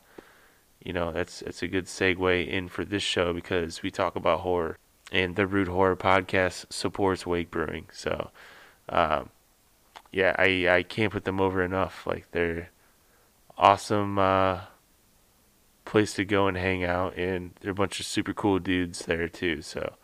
[0.83, 4.41] you know that's it's a good segue in for this show because we talk about
[4.41, 4.77] horror,
[5.11, 8.31] and the Rude Horror Podcast supports Wake Brewing, so
[8.89, 9.29] um,
[10.11, 12.05] yeah, I I can't put them over enough.
[12.05, 12.69] Like they're
[13.57, 14.61] awesome uh,
[15.85, 19.27] place to go and hang out, and they're a bunch of super cool dudes there
[19.27, 19.61] too.
[19.61, 19.95] So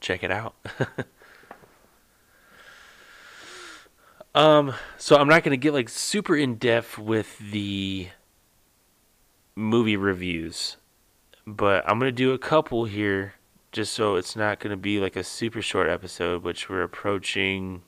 [0.00, 0.54] check it out.
[4.34, 8.08] um, so I'm not gonna get like super in depth with the
[9.54, 10.76] movie reviews,
[11.46, 13.34] but I'm gonna do a couple here
[13.72, 17.82] just so it's not gonna be like a super short episode, which we're approaching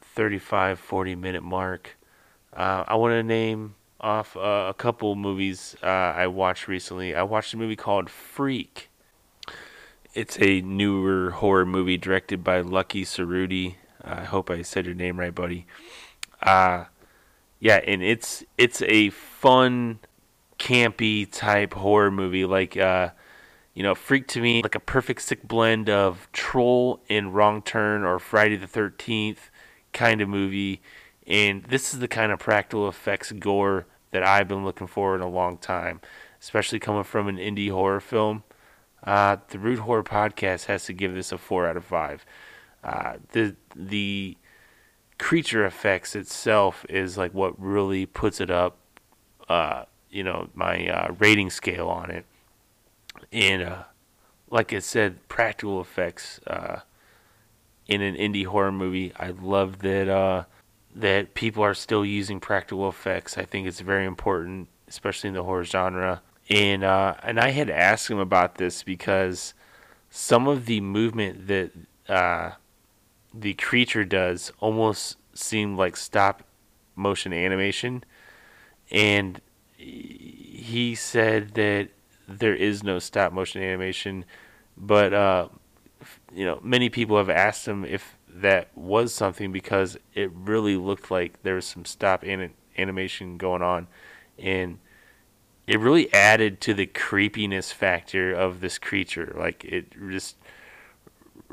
[0.00, 1.96] 35 40 minute mark.
[2.52, 7.14] Uh, I want to name off uh, a couple movies uh, I watched recently.
[7.14, 8.90] I watched a movie called Freak
[10.14, 13.74] it's a newer horror movie directed by Lucky Cerruti.
[14.04, 15.66] I hope I said your name right, buddy.
[16.42, 16.84] Uh
[17.64, 19.98] yeah, and it's it's a fun,
[20.58, 22.44] campy type horror movie.
[22.44, 23.08] Like uh,
[23.72, 28.04] you know, Freak to me like a perfect sick blend of Troll and Wrong Turn
[28.04, 29.50] or Friday the Thirteenth
[29.94, 30.82] kind of movie.
[31.26, 35.22] And this is the kind of practical effects gore that I've been looking for in
[35.22, 36.02] a long time,
[36.42, 38.42] especially coming from an indie horror film.
[39.02, 42.26] Uh, the Rude Horror Podcast has to give this a four out of five.
[42.84, 44.36] Uh, the the
[45.18, 48.76] creature effects itself is like what really puts it up.
[49.48, 52.24] Uh, you know my uh, rating scale on it,
[53.32, 53.82] and uh,
[54.50, 56.80] like I said, practical effects uh,
[57.86, 59.12] in an indie horror movie.
[59.16, 60.46] I love that
[60.96, 63.36] that people are still using practical effects.
[63.36, 67.70] I think it's very important, especially in the horror genre and uh, and I had
[67.70, 69.54] asked him about this because
[70.10, 71.70] some of the movement that
[72.08, 72.52] uh,
[73.36, 76.44] the creature does almost seem like stop
[76.94, 78.04] motion animation,
[78.90, 79.40] and
[79.76, 81.88] he said that
[82.28, 84.24] there is no stop motion animation,
[84.76, 85.48] but uh,
[86.32, 91.10] you know many people have asked him if that was something because it really looked
[91.10, 93.88] like there was some stop an- animation going on,
[94.38, 94.78] and
[95.66, 99.34] it really added to the creepiness factor of this creature.
[99.36, 100.36] Like it just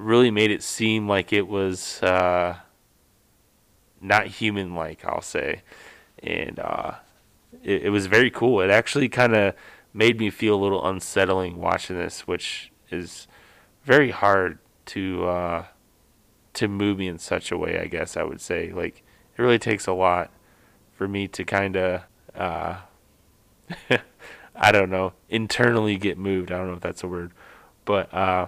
[0.02, 2.58] really made it seem like it was uh,
[3.99, 5.62] not human like, I'll say.
[6.22, 6.95] And uh,
[7.64, 8.62] it, it, was very cool.
[8.62, 9.56] It actually kind of
[9.93, 13.28] made me feel a little unsettling watching this, which is
[13.84, 15.66] very hard to uh,
[16.54, 17.80] to move me in such a way.
[17.80, 19.04] I guess I would say like
[19.38, 20.30] it really takes a lot
[20.93, 22.02] for me to kind of
[22.36, 22.78] uh,
[24.56, 26.52] I don't know, internally get moved.
[26.52, 27.32] I don't know if that's a word,
[27.86, 28.47] but uh,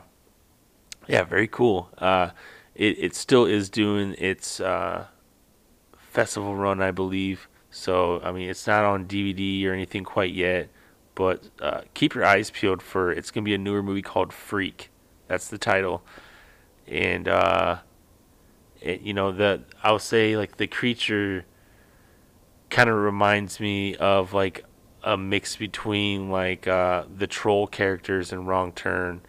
[1.08, 1.89] yeah, very cool.
[1.97, 2.30] Uh,
[2.76, 5.08] it it still is doing its uh,
[5.97, 7.47] festival run, I believe.
[7.72, 10.70] So I mean, it's not on DVD or anything quite yet,
[11.16, 14.89] but uh, keep your eyes peeled for it's gonna be a newer movie called Freak.
[15.28, 16.04] That's the title,
[16.88, 17.80] and uh,
[18.82, 21.45] it, you know the I'll say like the creature
[22.70, 24.66] kind of reminds me of like
[25.04, 29.22] a mix between like uh, the troll characters and Wrong Turn.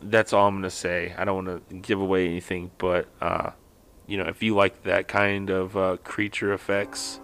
[0.00, 1.14] That's all I'm gonna say.
[1.16, 3.50] I don't want to give away anything, but uh,
[4.06, 7.20] you know, if you like that kind of uh, creature effects,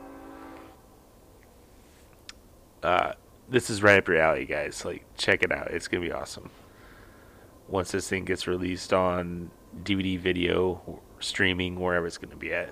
[2.83, 3.13] uh,
[3.49, 4.85] this is right up your alley, guys.
[4.85, 5.71] Like, check it out.
[5.71, 6.51] It's gonna be awesome.
[7.69, 9.51] Once this thing gets released on
[9.83, 12.71] DVD, video, streaming, wherever it's gonna be at.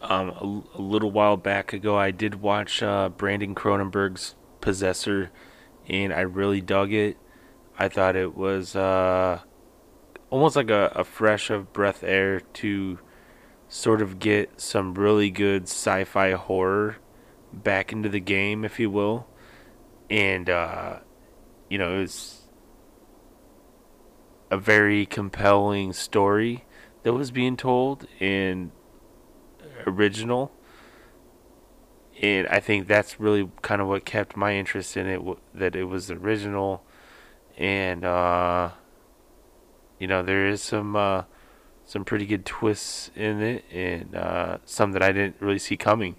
[0.00, 5.30] Um, a, a little while back ago, I did watch uh, Brandon Cronenberg's Possessor,
[5.88, 7.16] and I really dug it.
[7.78, 9.40] I thought it was uh,
[10.30, 12.98] almost like a, a fresh of breath air to
[13.68, 16.96] sort of get some really good sci-fi horror
[17.52, 19.26] back into the game, if you will.
[20.10, 20.98] And uh,
[21.68, 22.42] you know, it was
[24.50, 26.66] a very compelling story
[27.02, 28.70] that was being told and
[29.86, 30.52] original.
[32.20, 35.20] And I think that's really kind of what kept my interest in it,
[35.54, 36.84] that it was original.
[37.56, 38.70] And, uh,
[39.98, 41.24] you know, there is some, uh,
[41.84, 46.16] some pretty good twists in it and, uh, some that I didn't really see coming.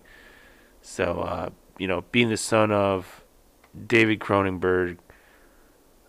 [0.81, 3.23] So, uh, you know, being the son of
[3.87, 4.97] David Cronenberg,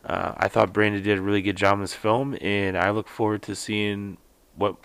[0.05, 3.09] uh, I thought Brandon did a really good job in this film, and I look
[3.09, 4.19] forward to seeing
[4.55, 4.77] what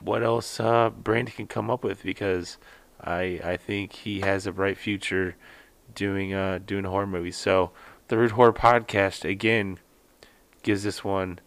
[0.00, 2.56] what else uh, Brandon can come up with because
[3.00, 5.36] I I think he has a bright future
[5.94, 7.36] doing uh doing horror movies.
[7.36, 7.72] So
[8.08, 9.78] the Rude Horror Podcast again
[10.62, 11.38] gives this one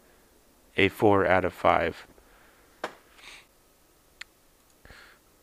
[0.78, 2.08] a four out of five.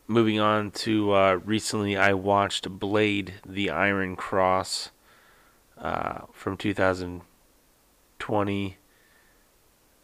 [0.07, 4.89] Moving on to uh, recently, I watched Blade: The Iron Cross
[5.77, 8.77] uh, from 2020.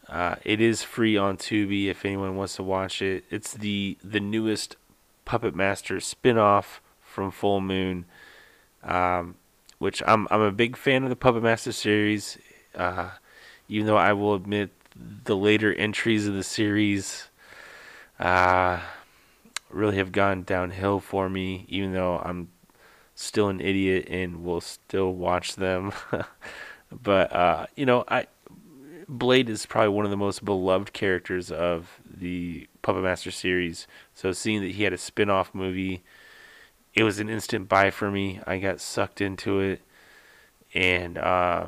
[0.08, 3.24] Uh, it is free on Tubi if anyone wants to watch it.
[3.30, 4.76] It's the the newest
[5.24, 8.04] Puppet Master spin-off from Full Moon,
[8.84, 9.34] um,
[9.78, 12.38] which I'm I'm a big fan of the Puppet Master series.
[12.74, 13.10] Uh,
[13.68, 14.70] even though I will admit
[15.24, 17.28] the later entries of the series
[18.18, 18.80] uh,
[19.70, 21.66] really have gone downhill for me.
[21.68, 22.48] Even though I'm
[23.14, 25.92] still an idiot and will still watch them,
[26.92, 28.26] but uh, you know I
[29.08, 33.86] Blade is probably one of the most beloved characters of the Puppet Master series.
[34.14, 36.02] So seeing that he had a spin-off movie,
[36.96, 38.40] it was an instant buy for me.
[38.46, 39.82] I got sucked into it,
[40.74, 41.66] and uh,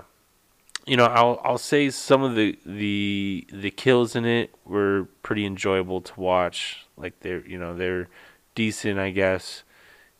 [0.86, 5.44] you know, I'll I'll say some of the the the kills in it were pretty
[5.44, 6.86] enjoyable to watch.
[6.96, 8.08] Like they're you know they're
[8.54, 9.64] decent, I guess,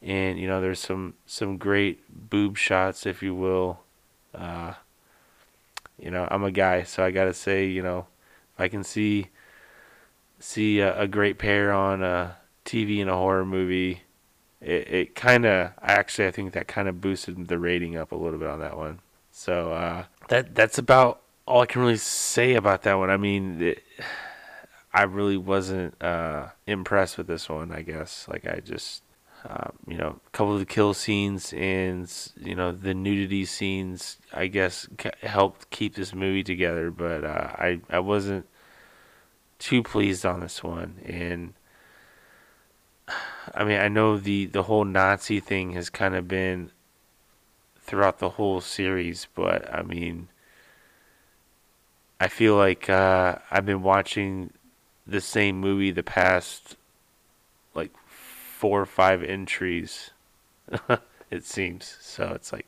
[0.02, 3.80] and you know there's some some great boob shots, if you will.
[4.34, 4.74] Uh,
[5.98, 8.06] you know, I'm a guy, so I gotta say, you know,
[8.54, 9.28] if I can see
[10.38, 12.36] see a, a great pair on a
[12.66, 14.02] TV in a horror movie,
[14.60, 18.16] it, it kind of actually I think that kind of boosted the rating up a
[18.16, 19.00] little bit on that one.
[19.30, 23.10] So uh, that that's about all I can really say about that one.
[23.10, 23.82] I mean, it,
[24.92, 27.72] I really wasn't uh, impressed with this one.
[27.72, 29.02] I guess like I just
[29.46, 34.18] um, you know, a couple of the kill scenes and you know the nudity scenes,
[34.32, 34.88] I guess,
[35.22, 36.90] helped keep this movie together.
[36.90, 38.46] But uh, I I wasn't
[39.58, 41.54] too pleased on this one, and
[43.54, 46.70] I mean I know the the whole Nazi thing has kind of been
[47.80, 50.28] throughout the whole series, but I mean.
[52.20, 54.50] I feel like uh, I've been watching
[55.06, 56.76] the same movie the past
[57.74, 60.10] like four or five entries.
[61.30, 62.32] it seems so.
[62.34, 62.66] It's like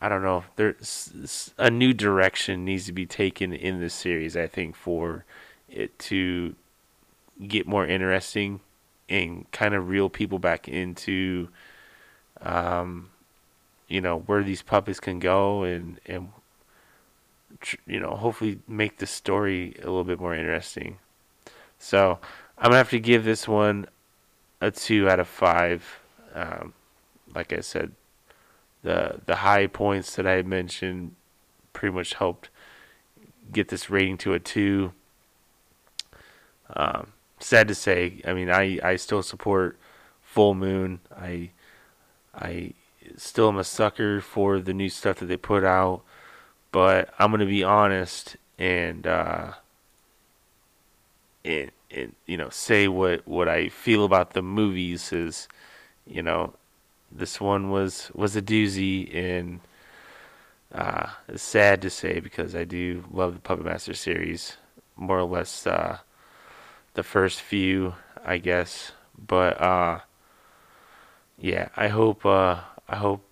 [0.00, 0.44] I don't know.
[0.56, 4.36] There's a new direction needs to be taken in this series.
[4.36, 5.24] I think for
[5.68, 6.54] it to
[7.46, 8.60] get more interesting
[9.12, 11.48] and kind of reel people back into,
[12.40, 13.10] um,
[13.86, 16.30] you know, where these puppets can go and and
[17.86, 20.98] you know hopefully make the story a little bit more interesting.
[21.78, 22.18] So
[22.56, 23.86] I'm gonna have to give this one
[24.60, 26.00] a two out of five.
[26.34, 26.72] Um,
[27.34, 27.92] like I said,
[28.82, 31.14] the the high points that I mentioned
[31.74, 32.48] pretty much helped
[33.52, 34.92] get this rating to a two.
[36.74, 37.12] Um,
[37.46, 39.78] sad to say, I mean, I, I still support
[40.22, 41.00] Full Moon.
[41.16, 41.50] I
[42.34, 42.72] I
[43.16, 46.02] still am a sucker for the new stuff that they put out,
[46.70, 49.52] but I'm gonna be honest and uh,
[51.44, 55.48] and and you know say what what I feel about the movies is
[56.06, 56.54] you know
[57.10, 59.60] this one was was a doozy and
[60.74, 64.56] uh, it's sad to say because I do love the Puppet Master series
[64.96, 65.98] more or less uh,
[66.94, 70.00] the first few I guess but uh,
[71.38, 73.24] yeah I hope uh, I hope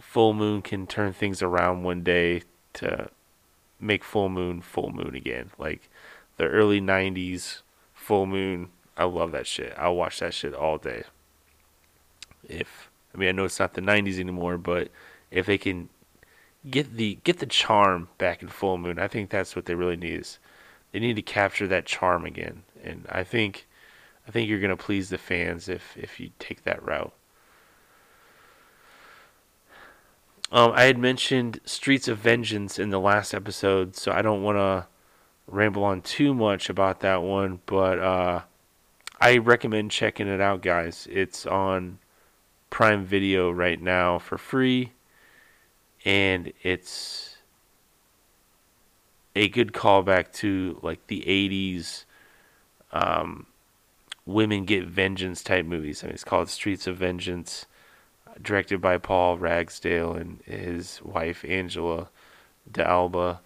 [0.00, 2.42] Full Moon can turn things around one day
[2.74, 3.08] to
[3.80, 5.88] make Full Moon Full Moon again like
[6.36, 7.62] the early 90s
[8.02, 8.68] full moon.
[8.96, 9.72] I love that shit.
[9.78, 11.04] I'll watch that shit all day.
[12.46, 14.88] If I mean, I know it's not the '90s anymore, but
[15.30, 15.88] if they can
[16.68, 19.96] get the get the charm back in Full Moon, I think that's what they really
[19.96, 20.20] need.
[20.20, 20.38] Is
[20.92, 23.66] they need to capture that charm again, and I think
[24.26, 27.12] I think you're gonna please the fans if if you take that route.
[30.52, 34.58] Um, I had mentioned Streets of Vengeance in the last episode, so I don't want
[34.58, 34.86] to
[35.46, 38.42] ramble on too much about that one, but uh,
[39.18, 41.08] I recommend checking it out, guys.
[41.10, 41.98] It's on
[42.68, 44.92] Prime Video right now for free,
[46.04, 47.31] and it's
[49.34, 52.04] a good callback to like the 80s
[52.92, 53.46] um,
[54.26, 56.02] women get vengeance type movies.
[56.02, 57.66] I mean, it's called Streets of Vengeance,
[58.40, 62.08] directed by Paul Ragsdale and his wife Angela
[62.70, 63.40] de Alba.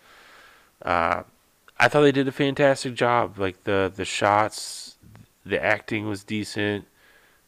[0.83, 1.23] Uh,
[1.79, 3.39] I thought they did a fantastic job.
[3.39, 4.97] Like the the shots,
[5.45, 6.87] the acting was decent.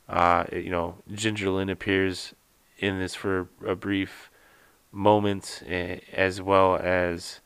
[0.08, 2.34] Uh, you know, Ginger Lynn appears
[2.78, 4.30] in this for a brief
[4.92, 7.40] moment, eh, as well as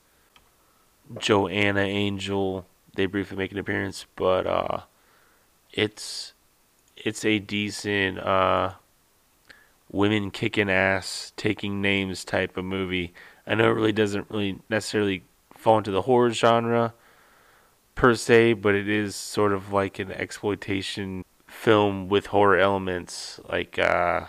[1.19, 2.67] Joanna Angel.
[2.95, 4.81] They briefly make an appearance, but uh,
[5.73, 6.35] it's
[6.97, 8.75] it's a decent uh,
[9.91, 13.13] women kicking ass, taking names type of movie.
[13.47, 16.95] I know it really doesn't really necessarily fall into the horror genre
[17.95, 23.41] per se, but it is sort of like an exploitation film with horror elements.
[23.49, 24.27] Like, uh,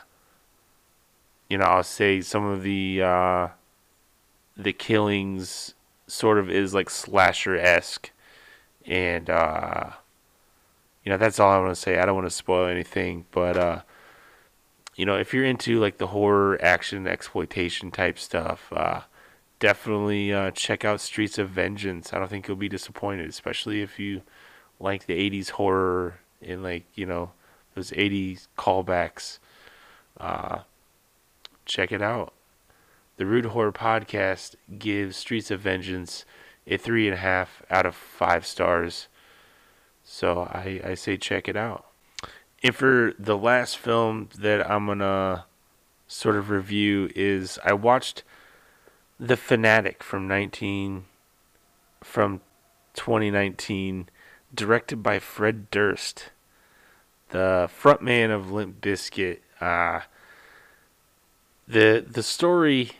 [1.49, 3.47] you know, I'll say some of the uh,
[4.57, 5.72] the killings
[6.07, 8.11] sort of is like slasher esque,
[8.85, 9.91] and uh,
[11.03, 11.99] you know that's all I want to say.
[11.99, 13.81] I don't want to spoil anything, but uh,
[14.95, 19.01] you know, if you're into like the horror action exploitation type stuff, uh,
[19.59, 22.13] definitely uh, check out Streets of Vengeance.
[22.13, 24.21] I don't think you'll be disappointed, especially if you
[24.79, 27.31] like the 80s horror and like, you know,
[27.73, 29.39] those 80s callbacks.
[30.19, 30.59] Uh,
[31.65, 32.33] check it out.
[33.17, 36.25] The Rude Horror Podcast gives Streets of Vengeance
[36.65, 39.07] a three and a half out of five stars.
[40.03, 41.85] So I, I say check it out.
[42.63, 45.45] And for the last film that I'm gonna
[46.07, 48.23] sort of review is I watched
[49.19, 51.05] The Fanatic from 19
[52.01, 52.41] from
[52.93, 54.09] 2019,
[54.53, 56.31] directed by Fred Durst,
[57.29, 59.39] the frontman of Limp Bizkit.
[59.61, 60.01] Uh,
[61.67, 62.91] the the story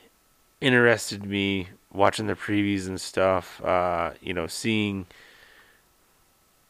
[0.64, 3.64] interested me watching the previews and stuff.
[3.64, 5.05] Uh, you know, seeing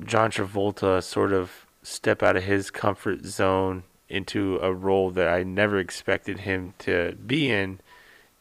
[0.03, 5.43] John Travolta sort of step out of his comfort zone into a role that I
[5.43, 7.79] never expected him to be in.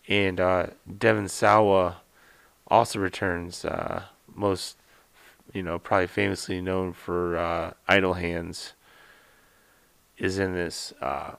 [0.09, 1.99] And uh, Devon Sawa
[2.69, 4.77] also returns, uh, most,
[5.53, 8.73] you know, probably famously known for uh, Idle Hands,
[10.19, 10.93] is in this.
[11.01, 11.33] Uh,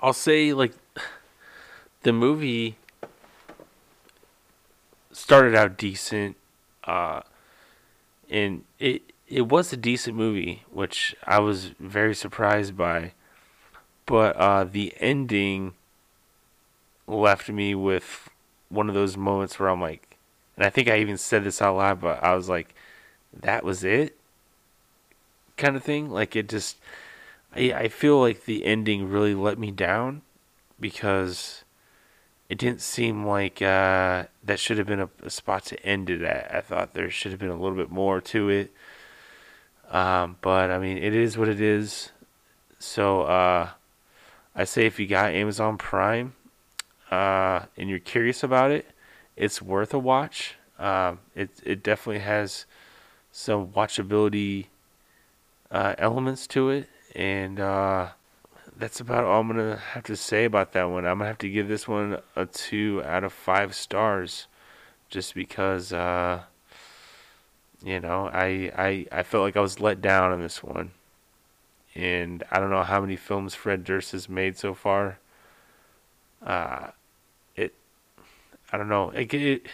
[0.00, 0.72] I'll say, like,
[2.06, 2.76] the movie
[5.10, 6.36] started out decent,
[6.84, 7.20] uh,
[8.30, 13.10] and it it was a decent movie, which I was very surprised by.
[14.06, 15.74] But uh, the ending
[17.08, 18.28] left me with
[18.68, 20.16] one of those moments where I'm like,
[20.56, 22.72] and I think I even said this out loud, but I was like,
[23.32, 24.16] that was it?
[25.56, 26.08] Kind of thing.
[26.08, 26.76] Like, it just,
[27.52, 30.22] I, I feel like the ending really let me down
[30.78, 31.64] because
[32.48, 36.22] it didn't seem like uh, that should have been a, a spot to end it
[36.22, 36.54] at.
[36.54, 38.72] I thought there should have been a little bit more to it
[39.90, 42.10] um, but I mean, it is what it is.
[42.78, 43.70] So uh,
[44.54, 46.34] I say if you got Amazon Prime
[47.10, 48.86] uh, and you're curious about it,
[49.36, 50.54] it's worth a watch.
[50.78, 52.66] Um, it it definitely has
[53.32, 54.66] some watchability
[55.70, 58.08] uh, elements to it, and uh,
[58.78, 61.06] that's about all I'm gonna have to say about that one.
[61.06, 64.46] I'm gonna have to give this one a two out of five stars,
[65.08, 66.42] just because uh,
[67.82, 70.92] you know, I, I I felt like I was let down in this one.
[71.94, 75.18] And I don't know how many films Fred Durst has made so far.
[76.44, 76.88] Uh
[77.54, 77.74] it
[78.72, 79.10] I don't know.
[79.10, 79.66] It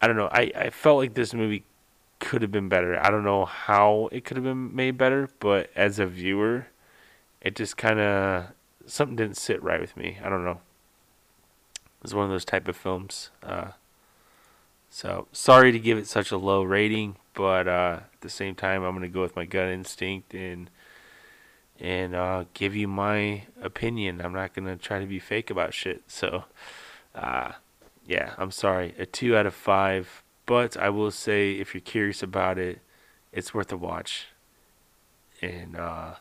[0.00, 0.28] I don't know.
[0.30, 1.64] I, I felt like this movie
[2.34, 2.98] could have been better.
[3.00, 6.66] I don't know how it could have been made better, but as a viewer,
[7.40, 8.46] it just kind of
[8.86, 10.18] something didn't sit right with me.
[10.20, 10.58] I don't know.
[11.76, 13.30] It was one of those type of films.
[13.40, 13.68] Uh,
[14.90, 18.82] so sorry to give it such a low rating, but uh, at the same time,
[18.82, 20.70] I'm gonna go with my gut instinct and
[21.78, 24.20] and uh, give you my opinion.
[24.20, 26.02] I'm not gonna try to be fake about shit.
[26.08, 26.46] So,
[27.14, 27.52] uh,
[28.04, 28.92] yeah, I'm sorry.
[28.98, 32.80] A two out of five, but I will say if you're curious about it,
[33.32, 34.26] it's worth a watch.
[35.42, 36.14] And uh,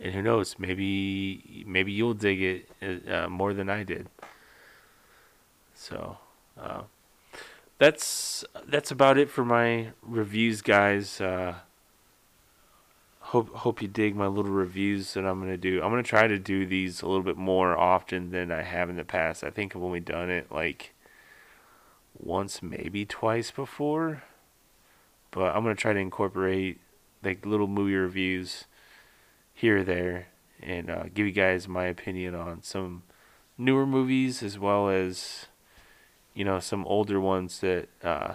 [0.00, 4.08] and who knows, maybe maybe you'll dig it uh, more than I did.
[5.74, 6.18] So,
[6.60, 6.82] uh,
[7.78, 11.20] that's that's about it for my reviews, guys.
[11.20, 11.54] Uh,
[13.20, 15.82] hope hope you dig my little reviews that I'm gonna do.
[15.82, 18.96] I'm gonna try to do these a little bit more often than I have in
[18.96, 19.42] the past.
[19.42, 20.91] I think I've only done it like
[22.22, 24.22] once, maybe twice before,
[25.30, 26.80] but I'm gonna try to incorporate
[27.22, 28.64] like little movie reviews
[29.54, 30.28] here or there
[30.60, 33.02] and uh, give you guys my opinion on some
[33.58, 35.46] newer movies as well as
[36.34, 38.34] you know some older ones that uh,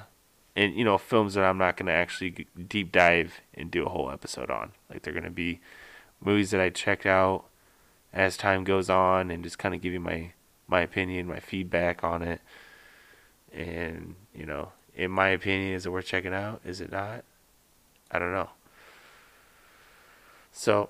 [0.55, 3.89] and you know films that I'm not going to actually deep dive and do a
[3.89, 4.71] whole episode on.
[4.89, 5.61] Like they're going to be
[6.19, 7.45] movies that I checked out
[8.11, 10.33] as time goes on and just kind of give you my
[10.67, 12.41] my opinion, my feedback on it.
[13.57, 16.61] And you know, in my opinion, is it worth checking out?
[16.63, 17.23] Is it not?
[18.11, 18.49] I don't know.
[20.51, 20.89] So,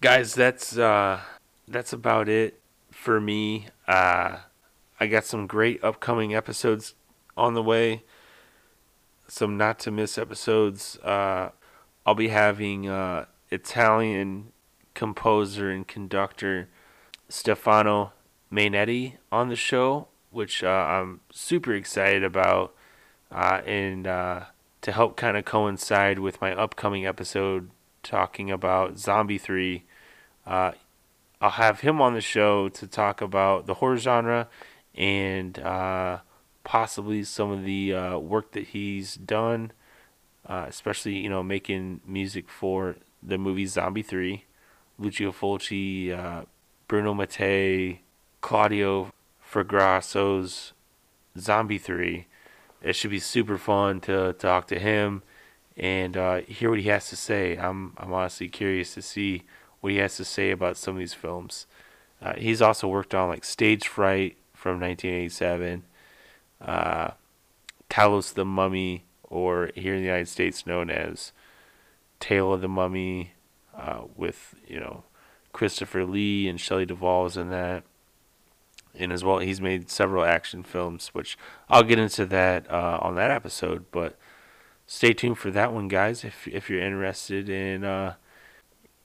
[0.00, 1.20] guys, that's uh,
[1.66, 3.68] that's about it for me.
[3.86, 4.38] Uh,
[4.98, 6.94] I got some great upcoming episodes
[7.36, 8.02] on the way.
[9.28, 10.98] Some not to miss episodes.
[10.98, 11.50] Uh,
[12.04, 14.52] I'll be having uh, Italian
[14.94, 16.68] composer and conductor
[17.28, 18.12] Stefano
[18.52, 22.74] Mainetti on the show, which uh, I'm super excited about,
[23.30, 24.40] uh, and uh,
[24.82, 27.70] to help kind of coincide with my upcoming episode
[28.02, 29.84] talking about Zombie 3.
[30.46, 30.72] Uh,
[31.40, 34.48] I'll have him on the show to talk about the horror genre
[34.94, 36.18] and uh,
[36.64, 39.72] possibly some of the work that he's done,
[40.48, 44.44] especially you know making music for the movie Zombie 3.
[44.96, 46.46] Lucio Fulci,
[46.86, 48.00] Bruno Mattei,
[48.40, 49.10] Claudio
[49.54, 50.72] Fragaso's
[51.38, 52.26] Zombie 3.
[52.82, 55.22] It should be super fun to talk to him
[55.76, 57.56] and uh, hear what he has to say.
[57.56, 59.42] I'm I'm honestly curious to see
[59.80, 61.66] what he has to say about some of these films.
[62.20, 65.84] Uh, he's also worked on like Stage Fright from 1987,
[66.60, 67.10] uh,
[67.88, 71.32] Talos the Mummy, or here in the United States known as
[72.18, 73.34] Tale of the Mummy,
[73.76, 75.04] uh, with you know
[75.52, 77.84] Christopher Lee and Shelley Duvall is in that.
[78.96, 81.36] And as well, he's made several action films, which
[81.68, 83.86] I'll get into that uh, on that episode.
[83.90, 84.16] But
[84.86, 86.24] stay tuned for that one, guys.
[86.24, 88.14] If if you're interested in uh,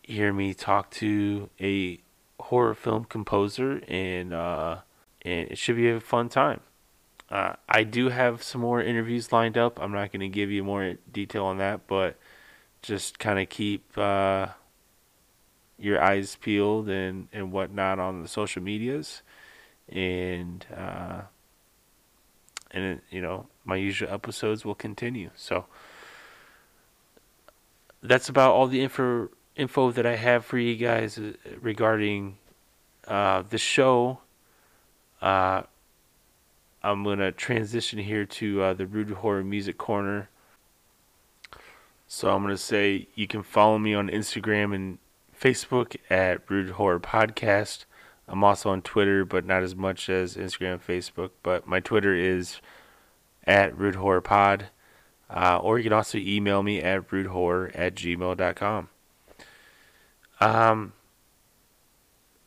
[0.09, 1.99] hear me talk to a
[2.39, 4.77] horror film composer, and uh,
[5.21, 6.61] and it should be a fun time.
[7.29, 9.79] Uh, I do have some more interviews lined up.
[9.79, 12.17] I'm not going to give you more detail on that, but
[12.81, 14.47] just kind of keep uh,
[15.77, 19.21] your eyes peeled and and whatnot on the social medias,
[19.91, 21.21] and uh,
[22.71, 25.29] and you know my usual episodes will continue.
[25.35, 25.65] So
[28.01, 32.37] that's about all the info info that I have for you guys uh, regarding
[33.07, 34.19] uh, the show.
[35.21, 35.63] Uh,
[36.81, 40.29] I'm gonna transition here to uh, the Rude Horror Music Corner.
[42.07, 44.97] So I'm gonna say you can follow me on Instagram and
[45.39, 47.85] Facebook at Rude Horror Podcast.
[48.29, 51.31] I'm also on Twitter, but not as much as Instagram and Facebook.
[51.41, 52.61] But my Twitter is
[53.45, 54.67] at Rude Horror Pod.
[55.29, 58.89] Uh, or you can also email me at rudehorror at gmail.com.
[60.39, 60.93] Um,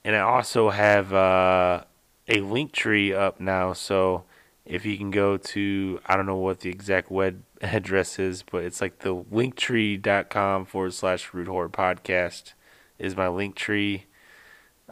[0.05, 1.85] and I also have uh,
[2.28, 3.72] a link tree up now.
[3.72, 4.24] So
[4.64, 8.64] if you can go to, I don't know what the exact web address is, but
[8.64, 12.55] it's like the linktree.com forward slash rude horror podcast
[12.99, 14.07] is my link tree.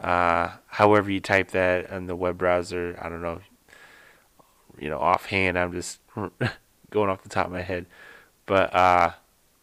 [0.01, 3.41] Uh, however you type that in the web browser, I don't know.
[4.79, 5.99] You know, offhand, I'm just
[6.89, 7.85] going off the top of my head.
[8.45, 9.11] But uh,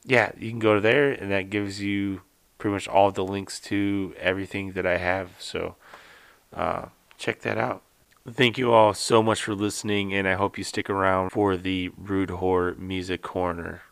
[0.04, 2.22] yeah, you can go to there, and that gives you
[2.58, 5.30] pretty much all the links to everything that I have.
[5.38, 5.76] So
[6.54, 6.86] uh,
[7.16, 7.82] check that out.
[8.30, 11.90] Thank you all so much for listening, and I hope you stick around for the
[11.96, 13.82] Rude Horror Music Corner.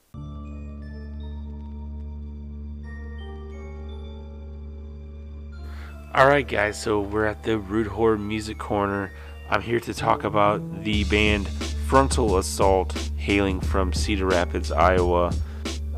[6.16, 9.12] Alright, guys, so we're at the Rude Horror Music Corner.
[9.50, 11.46] I'm here to talk about the band
[11.88, 15.30] Frontal Assault, hailing from Cedar Rapids, Iowa.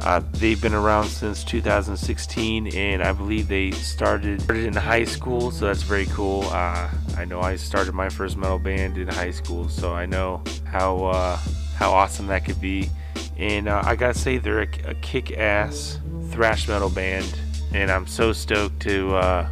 [0.00, 5.52] Uh, they've been around since 2016, and I believe they started, started in high school,
[5.52, 6.42] so that's very cool.
[6.46, 10.42] Uh, I know I started my first metal band in high school, so I know
[10.64, 11.36] how uh,
[11.76, 12.90] how awesome that could be.
[13.36, 16.00] And uh, I gotta say, they're a, a kick-ass
[16.30, 17.38] thrash metal band,
[17.72, 19.48] and I'm so stoked to uh,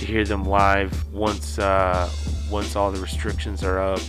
[0.00, 2.10] to hear them live once uh,
[2.50, 4.00] once all the restrictions are up,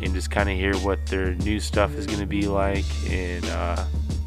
[0.00, 3.44] and just kind of hear what their new stuff is going to be like, and
[3.46, 3.84] uh,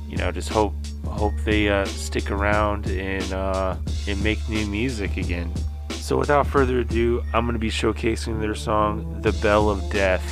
[0.07, 0.73] you know, just hope
[1.05, 3.75] hope they uh, stick around and uh,
[4.07, 5.51] and make new music again.
[5.89, 10.23] So without further ado, I'm going to be showcasing their song "The Bell of Death."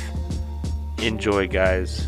[0.98, 2.06] Enjoy, guys.